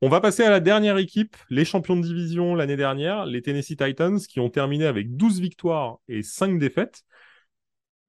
[0.01, 3.75] On va passer à la dernière équipe, les champions de division l'année dernière, les Tennessee
[3.75, 7.03] Titans, qui ont terminé avec 12 victoires et 5 défaites.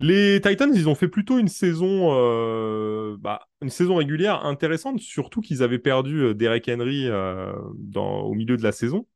[0.00, 5.40] Les Titans, ils ont fait plutôt une saison, euh, bah, une saison régulière intéressante, surtout
[5.40, 7.08] qu'ils avaient perdu euh, Derek Henry
[7.74, 9.06] dans, au milieu de la saison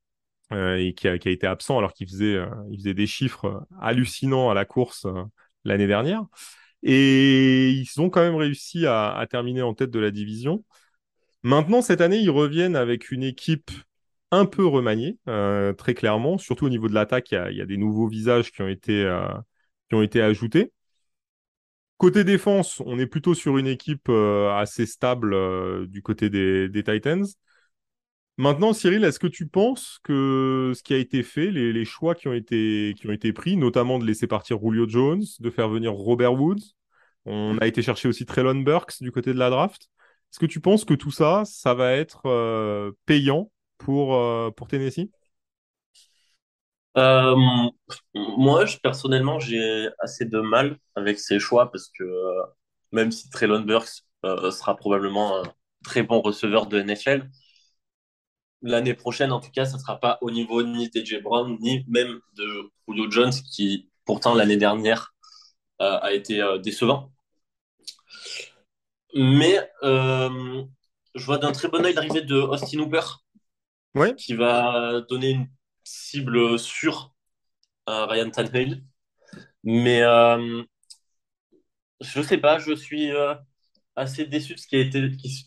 [0.50, 2.36] et qui a, été absent alors qu'il faisait,
[2.70, 5.06] il faisait des chiffres hallucinants à la course
[5.64, 6.26] l'année dernière.
[6.82, 10.64] Et ils ont quand même réussi à, terminer en tête de la division.
[11.42, 13.70] Maintenant, cette année, ils reviennent avec une équipe
[14.30, 16.38] un peu remaniée, euh, très clairement.
[16.38, 19.28] Surtout au niveau de l'attaque, il y, a des nouveaux visages qui ont été, euh,
[19.88, 20.72] qui ont été ajoutés.
[21.98, 27.24] Côté défense, on est plutôt sur une équipe euh, assez stable du côté des, Titans.
[28.38, 32.28] Maintenant, Cyril, est-ce que tu penses que ce qui a été fait, les, choix qui
[32.28, 35.92] ont, été, qui ont été pris, notamment de laisser partir Julio Jones, de faire venir
[35.92, 36.74] Robert Woods,
[37.26, 39.88] on a été chercher aussi Traylon Burks du côté de la draft,
[40.32, 44.66] est-ce que tu penses que tout ça, ça va être euh, payant pour, euh, pour
[44.68, 45.10] Tennessee?
[46.96, 47.34] Euh,
[48.14, 52.04] Moi, personnellement, j'ai assez de mal avec ces choix parce que
[52.92, 55.44] même si Traylon Burks sera probablement un
[55.84, 57.28] très bon receveur de NFL,
[58.62, 61.84] l'année prochaine, en tout cas, ça ne sera pas au niveau ni DJ Brown, ni
[61.88, 65.14] même de Julio Jones, qui pourtant l'année dernière
[65.80, 67.12] a été décevant.
[69.14, 70.62] Mais euh,
[71.14, 73.02] je vois d'un très bon oeil l'arrivée de Austin Hooper,
[74.16, 75.48] qui va donner une
[75.84, 77.12] cible sûre
[77.86, 78.84] à Ryan Tannehill.
[79.64, 80.00] Mais
[82.00, 83.10] je ne sais pas, je suis
[83.96, 85.00] assez déçu de ce qui a été,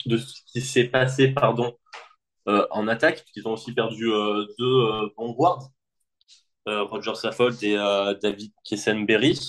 [0.06, 1.76] de ce qui s'est passé, pardon,
[2.48, 5.70] euh, en attaque, puisqu'ils ont aussi perdu euh, deux euh, bons guards,
[6.68, 7.76] Roger Saffold et
[8.24, 9.40] David Kessenberry.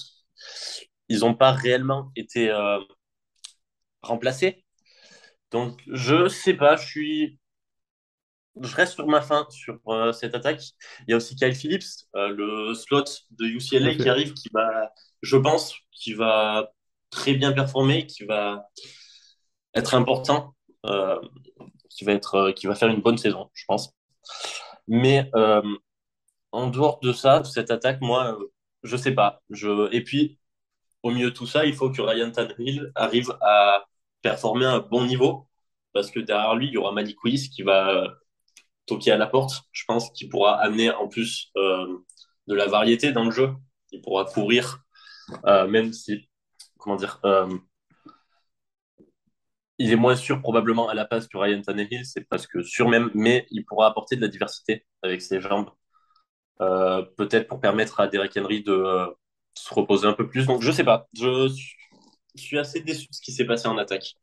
[1.09, 2.51] Ils n'ont pas réellement été
[4.07, 4.65] remplacés.
[5.51, 7.39] Donc, je sais pas, je suis
[8.61, 10.63] je reste sur ma fin sur euh, cette attaque.
[11.07, 14.93] Il y a aussi Kyle Phillips, euh, le slot de UCLA qui arrive, qui va,
[15.23, 16.73] je pense, qui va
[17.11, 18.67] très bien performer, qui va
[19.75, 20.55] être important,
[20.87, 21.21] euh,
[21.91, 23.93] qui va être, qui va faire une bonne saison, je pense.
[24.89, 25.31] Mais
[26.53, 28.39] en dehors de ça, cette attaque, moi,
[28.83, 29.43] je sais pas.
[29.51, 29.93] Je...
[29.93, 30.39] Et puis,
[31.03, 33.85] au milieu de tout ça, il faut que Ryan Tannehill arrive à
[34.27, 35.47] performer à un bon niveau,
[35.93, 37.17] parce que derrière lui, il y aura Malik
[37.55, 38.19] qui va
[38.87, 39.63] toquer à la porte.
[39.71, 41.87] Je pense qu'il pourra amener en plus euh,
[42.49, 43.51] de la variété dans le jeu.
[43.93, 44.81] Il pourra courir,
[45.47, 46.29] euh, même si,
[46.77, 47.57] comment dire, euh,
[49.79, 52.89] il est moins sûr probablement à la passe que Ryan Tannehill, c'est parce que sûr
[52.89, 55.71] même, mais il pourra apporter de la diversité avec ses jambes,
[56.59, 59.15] peut-être pour permettre à Derek Henry de
[59.55, 60.47] se reposer un peu plus.
[60.47, 61.49] Donc je sais pas, je
[62.45, 64.17] suis assez déçu de ce qui s'est passé en attaque.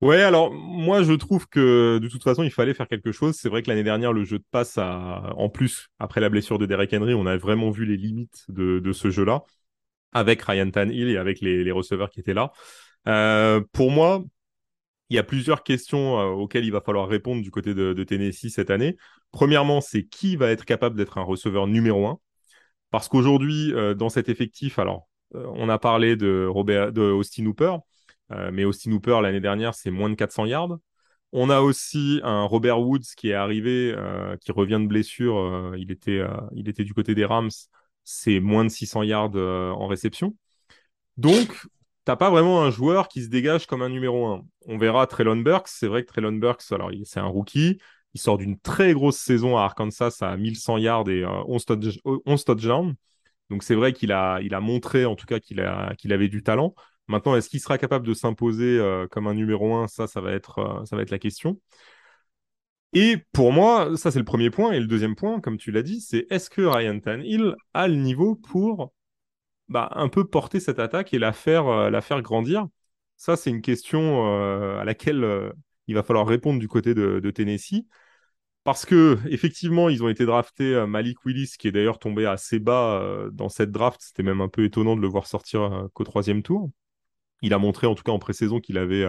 [0.00, 3.36] Ouais, alors moi je trouve que de toute façon il fallait faire quelque chose.
[3.36, 6.58] C'est vrai que l'année dernière le jeu de passe a, en plus après la blessure
[6.58, 9.44] de Derek Henry, on a vraiment vu les limites de, ce jeu-là
[10.12, 12.52] avec Ryan Tannehill et avec les, receveurs qui étaient là.
[13.08, 14.24] Euh, pour moi,
[15.10, 18.50] il y a plusieurs questions euh, auxquelles il va falloir répondre du côté de, Tennessee
[18.50, 18.96] cette année.
[19.32, 22.18] Premièrement, c'est qui va être capable d'être un receveur numéro un?
[22.90, 27.76] Parce qu'aujourd'hui, euh, dans cet effectif, alors on a parlé de, Austin Hooper.
[28.32, 30.78] Euh, mais Austin Hooper, l'année dernière, c'est moins de 400 yards.
[31.32, 35.36] On a aussi un Robert Woods qui est arrivé, euh, qui revient de blessure.
[35.38, 37.50] Euh, il, était, euh, du côté des Rams.
[38.04, 40.36] C'est moins de 600 yards euh, en réception.
[41.16, 41.66] Donc,
[42.04, 44.44] t'as pas vraiment un joueur qui se dégage comme un numéro un.
[44.66, 45.68] On verra Traylon Burks.
[45.68, 47.78] C'est vrai que Traylon Burks, alors c'est un rookie.
[48.14, 51.98] Il sort d'une très grosse saison à Arkansas à 1100 yards et euh, 11, touch
[52.04, 52.94] 11 touchdowns.
[53.50, 56.74] Donc c'est vrai qu'il a, montré en tout cas qu'il avait du talent.
[57.06, 59.88] Maintenant, est-ce qu'il sera capable de s'imposer euh, comme un numéro un?
[59.88, 61.60] Ça, ça va être, euh, ça va être la question.
[62.92, 64.72] Et pour moi, ça c'est le premier point.
[64.72, 67.96] Et le deuxième point, comme tu l'as dit, c'est est-ce que Ryan Tannehill a le
[67.96, 68.92] niveau pour
[69.68, 72.66] bah, un peu porter cette attaque et la faire, euh, grandir?
[73.16, 74.26] Ça, c'est une question
[74.80, 75.52] à laquelle
[75.86, 77.86] il va falloir répondre du côté de Tennessee.
[78.64, 82.58] Parce que effectivement, ils ont été draftés euh, Malik Willis, qui est d'ailleurs tombé assez
[82.58, 84.00] bas euh, dans cette draft.
[84.02, 86.70] C'était même un peu étonnant de le voir sortir euh, qu'au troisième tour.
[87.42, 89.06] Il a montré en tout cas en pré-saison qu'il avait,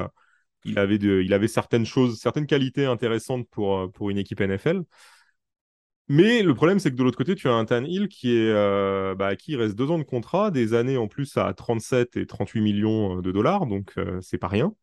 [1.47, 4.83] certaines choses, certaines qualités intéressantes pour, pour une équipe NFL.
[6.07, 8.51] Mais le problème, c'est que de l'autre côté, tu as un Tan Hill qui est,
[8.51, 11.53] euh, bah, à qui il reste deux ans de contrat, des années en plus à
[11.53, 14.75] 37 et 38 millions de dollars, donc c'est pas rien.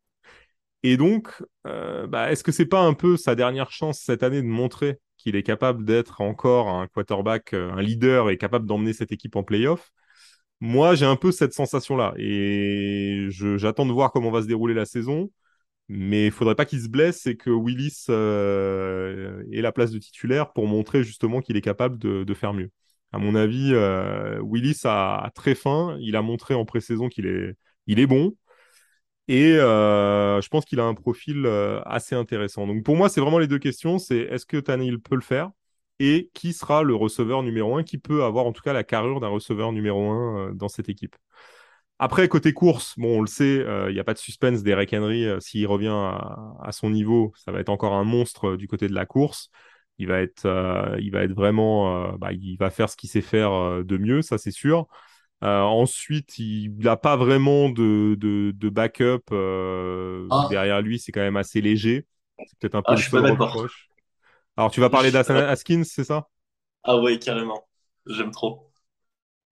[0.83, 4.41] Et donc, euh, bah, est-ce que c'est pas un peu sa dernière chance cette année
[4.41, 8.91] de montrer qu'il est capable d'être encore un quarterback, euh, un leader et capable d'emmener
[8.93, 9.91] cette équipe en playoff?
[10.59, 14.85] Moi, j'ai un peu cette sensation-là et j'attends de voir comment va se dérouler la
[14.85, 15.31] saison.
[15.89, 19.99] Mais il faudrait pas qu'il se blesse et que Willis euh, ait la place de
[19.99, 22.71] titulaire pour montrer justement qu'il est capable de, faire mieux.
[23.11, 23.73] À mon avis,
[24.41, 25.97] Willis a, a très faim.
[26.01, 27.55] Il a montré en pré-saison qu'il est,
[27.87, 28.35] il est bon.
[29.27, 32.67] Et euh, je pense qu'il a un profil euh, assez intéressant.
[32.67, 33.97] Donc pour moi, c'est vraiment les deux questions.
[33.97, 35.51] C'est est-ce que Tannehill peut le faire?
[35.99, 39.19] Et qui sera le receveur numéro un qui peut avoir en tout cas la carrure
[39.21, 41.15] d'un receveur numéro un euh, dans cette équipe?
[41.99, 45.25] Après, côté course, bon, on le sait, il n'y a pas de suspense d'Eric Henry.
[45.39, 49.05] S'il revient à, son niveau, ça va être encore un monstre du côté de la
[49.05, 49.49] course.
[49.99, 50.45] Il va être,
[50.99, 54.37] il va être vraiment, bah, il va faire ce qu'il sait faire de mieux, ça
[54.37, 54.87] c'est sûr.
[55.43, 61.11] Euh, ensuite, il n'a pas vraiment de, de, de backup euh, Ah, derrière lui, c'est
[61.11, 62.07] quand même assez léger.
[62.45, 63.57] C'est peut-être un peu ah, le je suis pas seul d'accord.
[63.57, 63.89] reproche.
[64.57, 66.29] Alors, tu vas parler d'Hasan Haskins, c'est ça?
[66.83, 67.67] Ah ouais, carrément.
[68.07, 68.71] J'aime trop.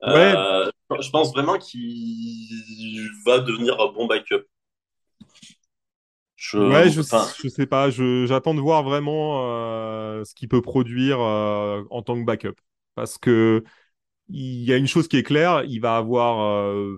[0.06, 4.46] Ouais, Euh, je pense vraiment qu'il va devenir un bon backup.
[6.36, 10.50] Je, Ouais, je, enfin, je sais pas, je, j'attends de voir vraiment euh, ce qu'il
[10.50, 12.56] peut produire euh, en tant que backup.
[12.96, 13.64] Parce que
[14.30, 16.98] il y a une chose qui est claire, il va avoir euh,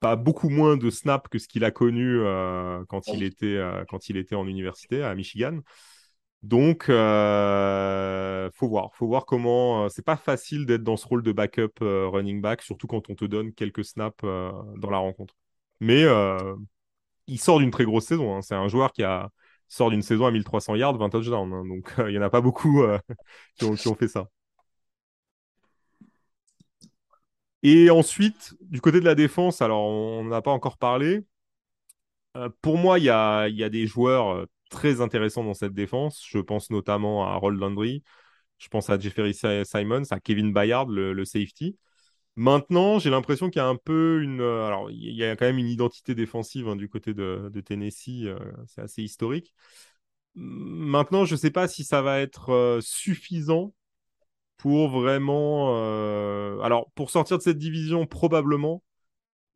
[0.00, 3.84] pas beaucoup moins de snaps que ce qu'il a connu euh, quand il était, euh,
[3.88, 5.60] quand il était en université à Michigan.
[6.42, 9.86] Donc, euh, faut voir, faut voir comment.
[9.86, 13.10] euh, c'est pas facile d'être dans ce rôle de backup euh, running back, surtout quand
[13.10, 15.34] on te donne quelques snaps dans la rencontre.
[15.80, 16.04] Mais
[17.26, 18.36] il sort d'une très grosse saison.
[18.36, 18.42] hein.
[18.42, 19.30] C'est un joueur qui a
[19.68, 21.52] sort d'une saison à 1300 yards, 20 touchdowns.
[21.52, 21.64] hein.
[21.66, 22.82] Donc, il y en a pas beaucoup
[23.56, 24.28] qui ont, qui ont fait ça.
[27.62, 31.24] Et ensuite, du côté de la défense, alors on n'a pas encore parlé.
[32.36, 36.24] Euh, pour moi, il y a, des joueurs euh, très intéressants dans cette défense.
[36.28, 38.02] Je pense notamment à Roll Landry.
[38.58, 41.76] Je pense à Jeffrey Si- Simons, à Kevin Bayard, le, safety.
[42.36, 44.40] Maintenant, j'ai l'impression qu'il y a un peu une.
[44.40, 48.26] euh, alors, il y a quand même une identité défensive hein, du côté de, Tennessee.
[48.66, 49.54] c'est assez historique.
[50.34, 53.74] Maintenant, je ne sais pas si ça va être suffisant
[54.58, 55.74] pour vraiment.
[55.76, 58.84] euh, Alors, pour sortir de cette division, probablement.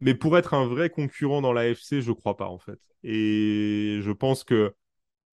[0.01, 2.79] Mais pour être un vrai concurrent dans la l'AFC, je crois pas, en fait.
[3.05, 4.75] Et je pense que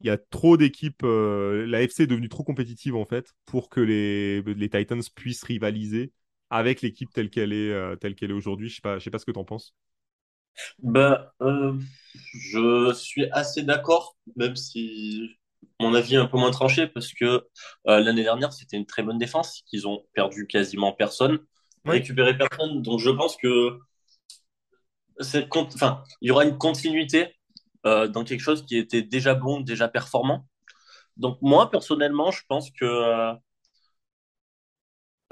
[0.01, 1.03] il y a trop d'équipes.
[1.03, 5.43] euh, La FC est devenue trop compétitive, en fait, pour que les, les Titans puissent
[5.43, 6.13] rivaliser
[6.51, 8.69] avec l'équipe telle qu'elle est, euh, telle est aujourd'hui.
[8.69, 9.75] Je sais sais pas ce que tu en penses.
[11.41, 11.73] Euh,
[12.33, 15.29] je suis assez d'accord, même si
[15.79, 17.47] mon avis est un peu moins tranché, parce que
[17.87, 21.39] euh, l'année dernière, c'était une très bonne défense, qu'ils ont perdu quasiment personne,
[21.85, 21.93] Oui.
[21.97, 22.81] récupéré personne.
[22.81, 23.79] Donc je pense que
[25.19, 27.35] cette enfin, il y aura une continuité
[27.85, 30.45] euh, dans quelque chose qui était déjà bon, déjà performant.
[31.17, 33.33] Donc moi, personnellement, je pense que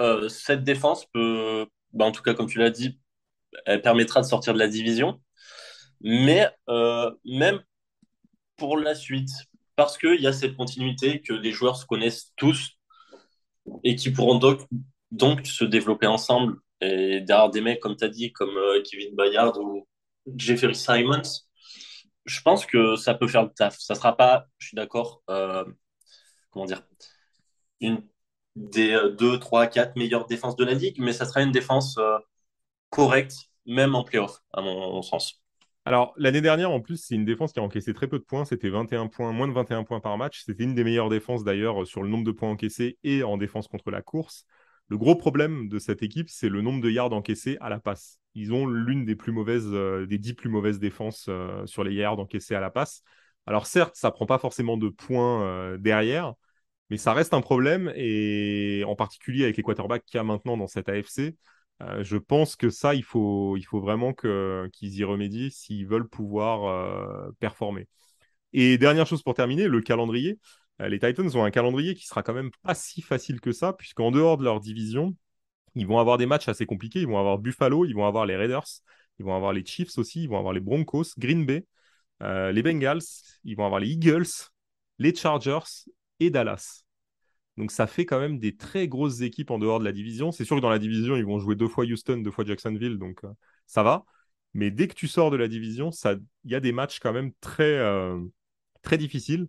[0.01, 2.99] euh, cette défense peut, ben, en tout cas, comme tu l'as dit,
[3.65, 5.21] elle permettra de sortir de la division.
[6.01, 6.47] Mais
[7.25, 7.61] même
[8.57, 9.31] pour la suite,
[9.77, 12.77] parce qu'il y a cette continuité que les joueurs se connaissent tous
[13.83, 14.39] et qui pourront
[15.11, 16.57] donc, se développer ensemble.
[16.81, 19.87] Et derrière des mecs, comme tu as dit, comme euh, Kevin Bayard ou
[20.35, 21.21] Jeffrey Simons,
[22.25, 23.77] je pense que ça peut faire le taf.
[23.79, 25.65] Ça sera pas, je suis d'accord, euh,
[26.51, 26.83] comment dire,
[27.81, 28.03] une
[28.55, 31.97] des euh, deux, trois, quatre meilleures défenses de la ligue, mais ça sera une défense
[31.99, 32.17] euh,
[32.89, 35.41] correcte, même en playoff, à mon sens.
[35.87, 38.43] Alors, l'année dernière, en plus, c'est une défense qui a encaissé très peu de points.
[38.43, 40.43] C'était 21 points, moins de 21 points par match.
[40.43, 43.69] C'était une des meilleures défenses d'ailleurs sur le nombre de points encaissés et en défense
[43.69, 44.43] contre la course.
[44.89, 48.19] Le gros problème de cette équipe, c'est le nombre de yards encaissés à la passe.
[48.35, 51.93] Ils ont l'une des plus mauvaises, euh, des dix plus mauvaises défenses euh, sur les
[51.93, 53.01] yards encaissés à la passe.
[53.45, 56.33] Alors certes, ça prend pas forcément de points euh, derrière,
[56.89, 60.57] mais ça reste un problème et en particulier avec les quarterbacks qu'il y a maintenant
[60.57, 61.37] dans cette AFC.
[61.81, 67.31] Euh, je pense que ça, il faut, vraiment qu'ils y remédient s'ils veulent pouvoir euh,
[67.39, 67.87] performer.
[68.53, 70.39] Et dernière chose pour terminer, le calendrier.
[70.81, 73.73] Euh, les Titans ont un calendrier qui sera quand même pas si facile que ça,
[73.73, 75.15] puisqu'en dehors de leur division,
[75.75, 77.01] ils vont avoir des matchs assez compliqués.
[77.01, 78.67] Ils vont avoir Buffalo, ils vont avoir les Raiders,
[79.19, 81.65] ils vont avoir les Chiefs aussi, ils vont avoir les Broncos, Green Bay,
[82.21, 83.01] les Bengals,
[83.43, 84.25] ils vont avoir les Eagles,
[84.97, 85.85] les Chargers
[86.19, 86.86] et Dallas.
[87.57, 90.31] Donc ça fait quand même des très grosses équipes en dehors de la division.
[90.31, 92.97] C'est sûr que dans la division, ils vont jouer deux fois Houston, deux fois Jacksonville,
[92.99, 93.29] donc euh,
[93.65, 94.05] ça va.
[94.53, 95.89] Mais dès que tu sors de la division,
[96.43, 98.19] il y a des matchs quand même très, euh,
[98.83, 99.47] très difficiles.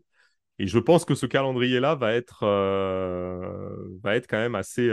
[0.59, 4.91] Et je pense que ce calendrier-là va être, euh, va être quand même assez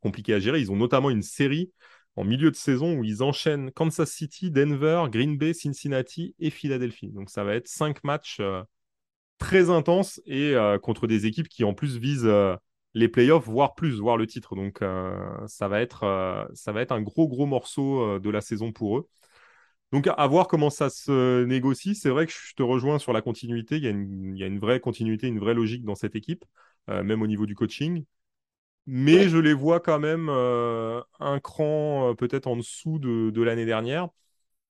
[0.00, 0.60] compliqué à gérer.
[0.60, 1.72] Ils ont notamment une série
[2.16, 7.10] en milieu de saison où ils enchaînent Kansas City, Denver, Green Bay, Cincinnati et Philadelphie.
[7.10, 8.40] Donc ça va être cinq matchs
[9.38, 12.56] très intense et euh, contre des équipes qui en plus visent euh,
[12.94, 14.56] les playoffs, voire plus, voire le titre.
[14.56, 15.16] Donc euh,
[15.46, 19.08] ça, va être, ça va être un gros, gros morceau de la saison pour eux.
[19.92, 21.94] Donc à voir comment ça se négocie.
[21.94, 23.76] C'est vrai que je te rejoins sur la continuité.
[23.76, 26.14] Il y a une, il y a une vraie continuité, une vraie logique dans cette
[26.16, 26.44] équipe,
[26.90, 28.04] euh, même au niveau du coaching.
[28.86, 33.42] Mais je les vois quand même euh, un cran euh, peut-être en dessous de, de
[33.42, 34.08] l'année dernière.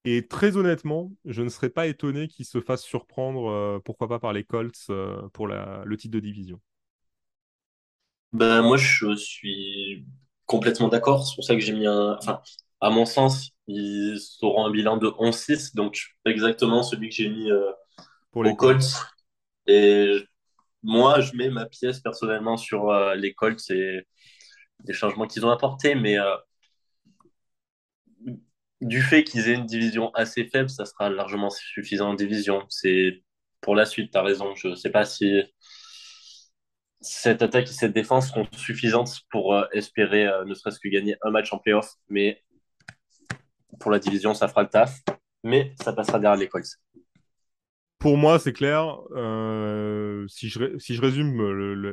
[0.05, 4.19] Et très honnêtement, je ne serais pas étonné qu'ils se fassent surprendre, euh, pourquoi pas
[4.19, 6.61] par les Colts, euh, pour la- le titre de division.
[8.33, 10.05] Ben, moi, je suis
[10.47, 11.27] complètement d'accord.
[11.27, 12.17] C'est pour ça que j'ai mis un.
[12.21, 12.41] Enfin,
[12.81, 17.51] à mon sens, ils auront un bilan de 11-6, donc exactement celui que j'ai mis
[17.51, 17.71] euh,
[18.31, 18.81] Pour les aux Colts.
[18.81, 19.07] Colts.
[19.69, 20.25] Et
[20.83, 24.03] moi, je mets ma pièce personnellement sur les Colts et
[24.85, 26.19] des changements qu'ils ont apportés, mais
[28.81, 32.65] du fait qu'ils aient une division assez faible, ça sera largement suffisant en division.
[32.69, 33.23] C'est
[33.61, 34.55] pour la suite, tu as raison.
[34.55, 35.43] Je ne sais pas si
[37.01, 41.17] cette attaque et cette défense seront suffisantes pour euh, espérer euh, ne serait-ce que gagner
[41.23, 42.43] un match en playoff, mais
[43.81, 45.01] pour la division, ça fera le taf.
[45.45, 46.81] Mais ça passera derrière les Colts.
[48.01, 48.99] Pour moi, c'est clair.
[49.13, 51.41] Euh, si, je, si je résume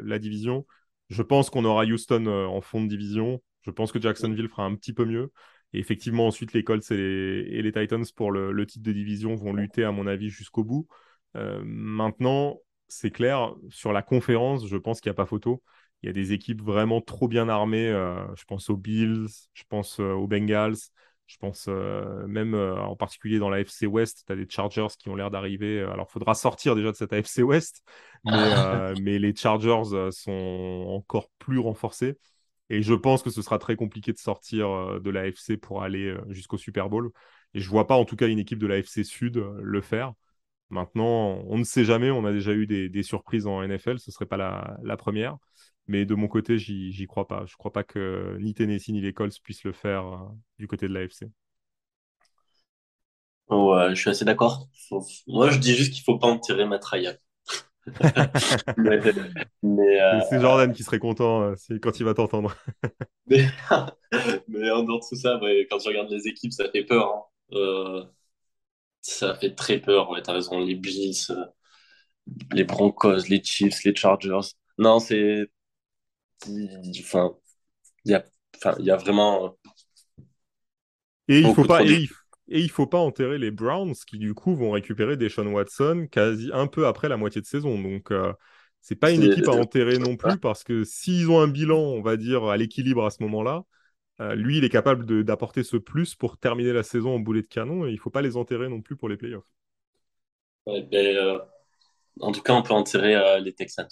[0.03, 0.65] la division,
[1.09, 3.41] je pense qu'on aura Houston en fond de division.
[3.61, 5.31] Je pense que Jacksonville fera un petit peu mieux.
[5.76, 8.91] Et effectivement, ensuite, les Colts et les, et les Titans pour le, le titre de
[8.93, 10.88] division vont lutter, à mon avis, jusqu'au bout.
[11.36, 15.61] Euh, maintenant, c'est clair, sur la conférence, je pense qu'il n'y a pas photo.
[16.01, 17.89] Il y a des équipes vraiment trop bien armées.
[17.89, 20.76] euh, je pense aux Bills, je pense euh, aux Bengals,
[21.28, 25.15] je pense même en particulier dans la FC West, tu as des Chargers qui ont
[25.15, 25.82] l'air d'arriver.
[25.82, 27.82] Alors, il faudra sortir déjà de cette AFC West,
[28.23, 32.17] mais, euh, mais les Chargers sont encore plus renforcés.
[32.70, 35.84] Et je pense que ce sera très compliqué de sortir euh, de la AFC pour
[35.84, 37.11] aller euh, jusqu'au Super Bowl.
[37.53, 39.82] Et je vois pas en tout cas une équipe de la AFC Sud euh, le
[39.82, 40.13] faire.
[40.70, 42.11] Maintenant, on ne sait jamais.
[42.11, 43.99] On a déjà eu des, surprises en NFL.
[43.99, 45.38] Ce serait pas la, première.
[45.88, 47.45] Mais de mon côté, j'y crois pas.
[47.45, 50.03] Je crois pas que ni Tennessee ni les Colts puissent le faire
[50.57, 51.26] du côté de l'AFC.
[53.49, 54.68] Je suis assez d'accord.
[55.28, 56.80] Moi, je dis juste qu'il faut pas en tirer ma
[57.93, 58.29] traille.
[60.29, 62.55] C'est Jordan qui serait content quand il va t'entendre.
[63.27, 63.45] mais,
[64.47, 67.29] mais, en dehors de tout ça, quand je regarde les équipes, ça fait peur.
[67.51, 68.09] Hein.
[69.01, 70.59] ça fait très peur, ouais, t'as raison.
[70.59, 71.27] Les Bills,
[72.53, 74.53] les Broncos, les Chiefs, les Chargers.
[74.77, 75.49] Non, c'est.
[76.99, 77.36] Enfin,
[78.03, 78.25] il y a,
[78.55, 79.57] enfin, y a vraiment.
[81.27, 81.83] Et il faut pas.
[81.83, 82.24] Et il, faut
[82.89, 87.10] pas enterrer les Browns qui, du coup, vont récupérer Deshaun Watson quasi un peu après
[87.10, 87.82] la moitié de saison.
[87.82, 88.34] Donc, euh,
[88.82, 92.02] c'est pas une équipe à enterrer non plus parce que s'ils ont un bilan, on
[92.02, 93.64] va dire, à l'équilibre à ce moment-là,
[94.22, 97.48] euh, lui, il est capable d'apporter ce plus pour terminer la saison en boulet de
[97.48, 99.52] canon et il faut pas les enterrer non plus pour les playoffs.
[100.66, 101.39] Ben, euh,
[102.22, 103.88] en tout cas, on peut enterrer euh, les Texans.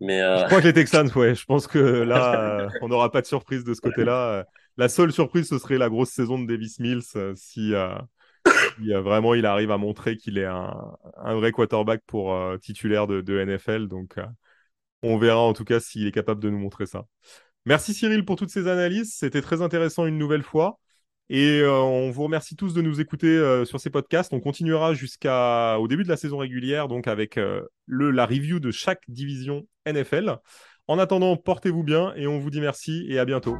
[0.00, 1.34] Mais, Je crois que les Texans, ouais.
[1.34, 4.46] Je pense que là, on n'aura pas de surprise de ce côté-là.
[4.76, 7.02] La seule surprise, ce serait la grosse saison de Davis Mills
[7.36, 7.72] si,
[8.78, 13.88] vraiment il arrive à montrer qu'il est un, vrai quarterback pour titulaire de, NFL.
[13.88, 14.16] Donc,
[15.02, 17.06] on verra en tout cas s'il est capable de nous montrer ça.
[17.66, 19.14] Merci Cyril pour toutes ces analyses.
[19.16, 20.78] C'était très intéressant une nouvelle fois.
[21.30, 24.32] Et euh, on vous remercie tous de nous écouter euh, sur ces podcasts.
[24.34, 29.02] On continuera jusqu'au début de la saison régulière, donc avec euh, la review de chaque
[29.08, 30.36] division NFL.
[30.86, 33.56] En attendant, portez-vous bien et on vous dit merci et à bientôt.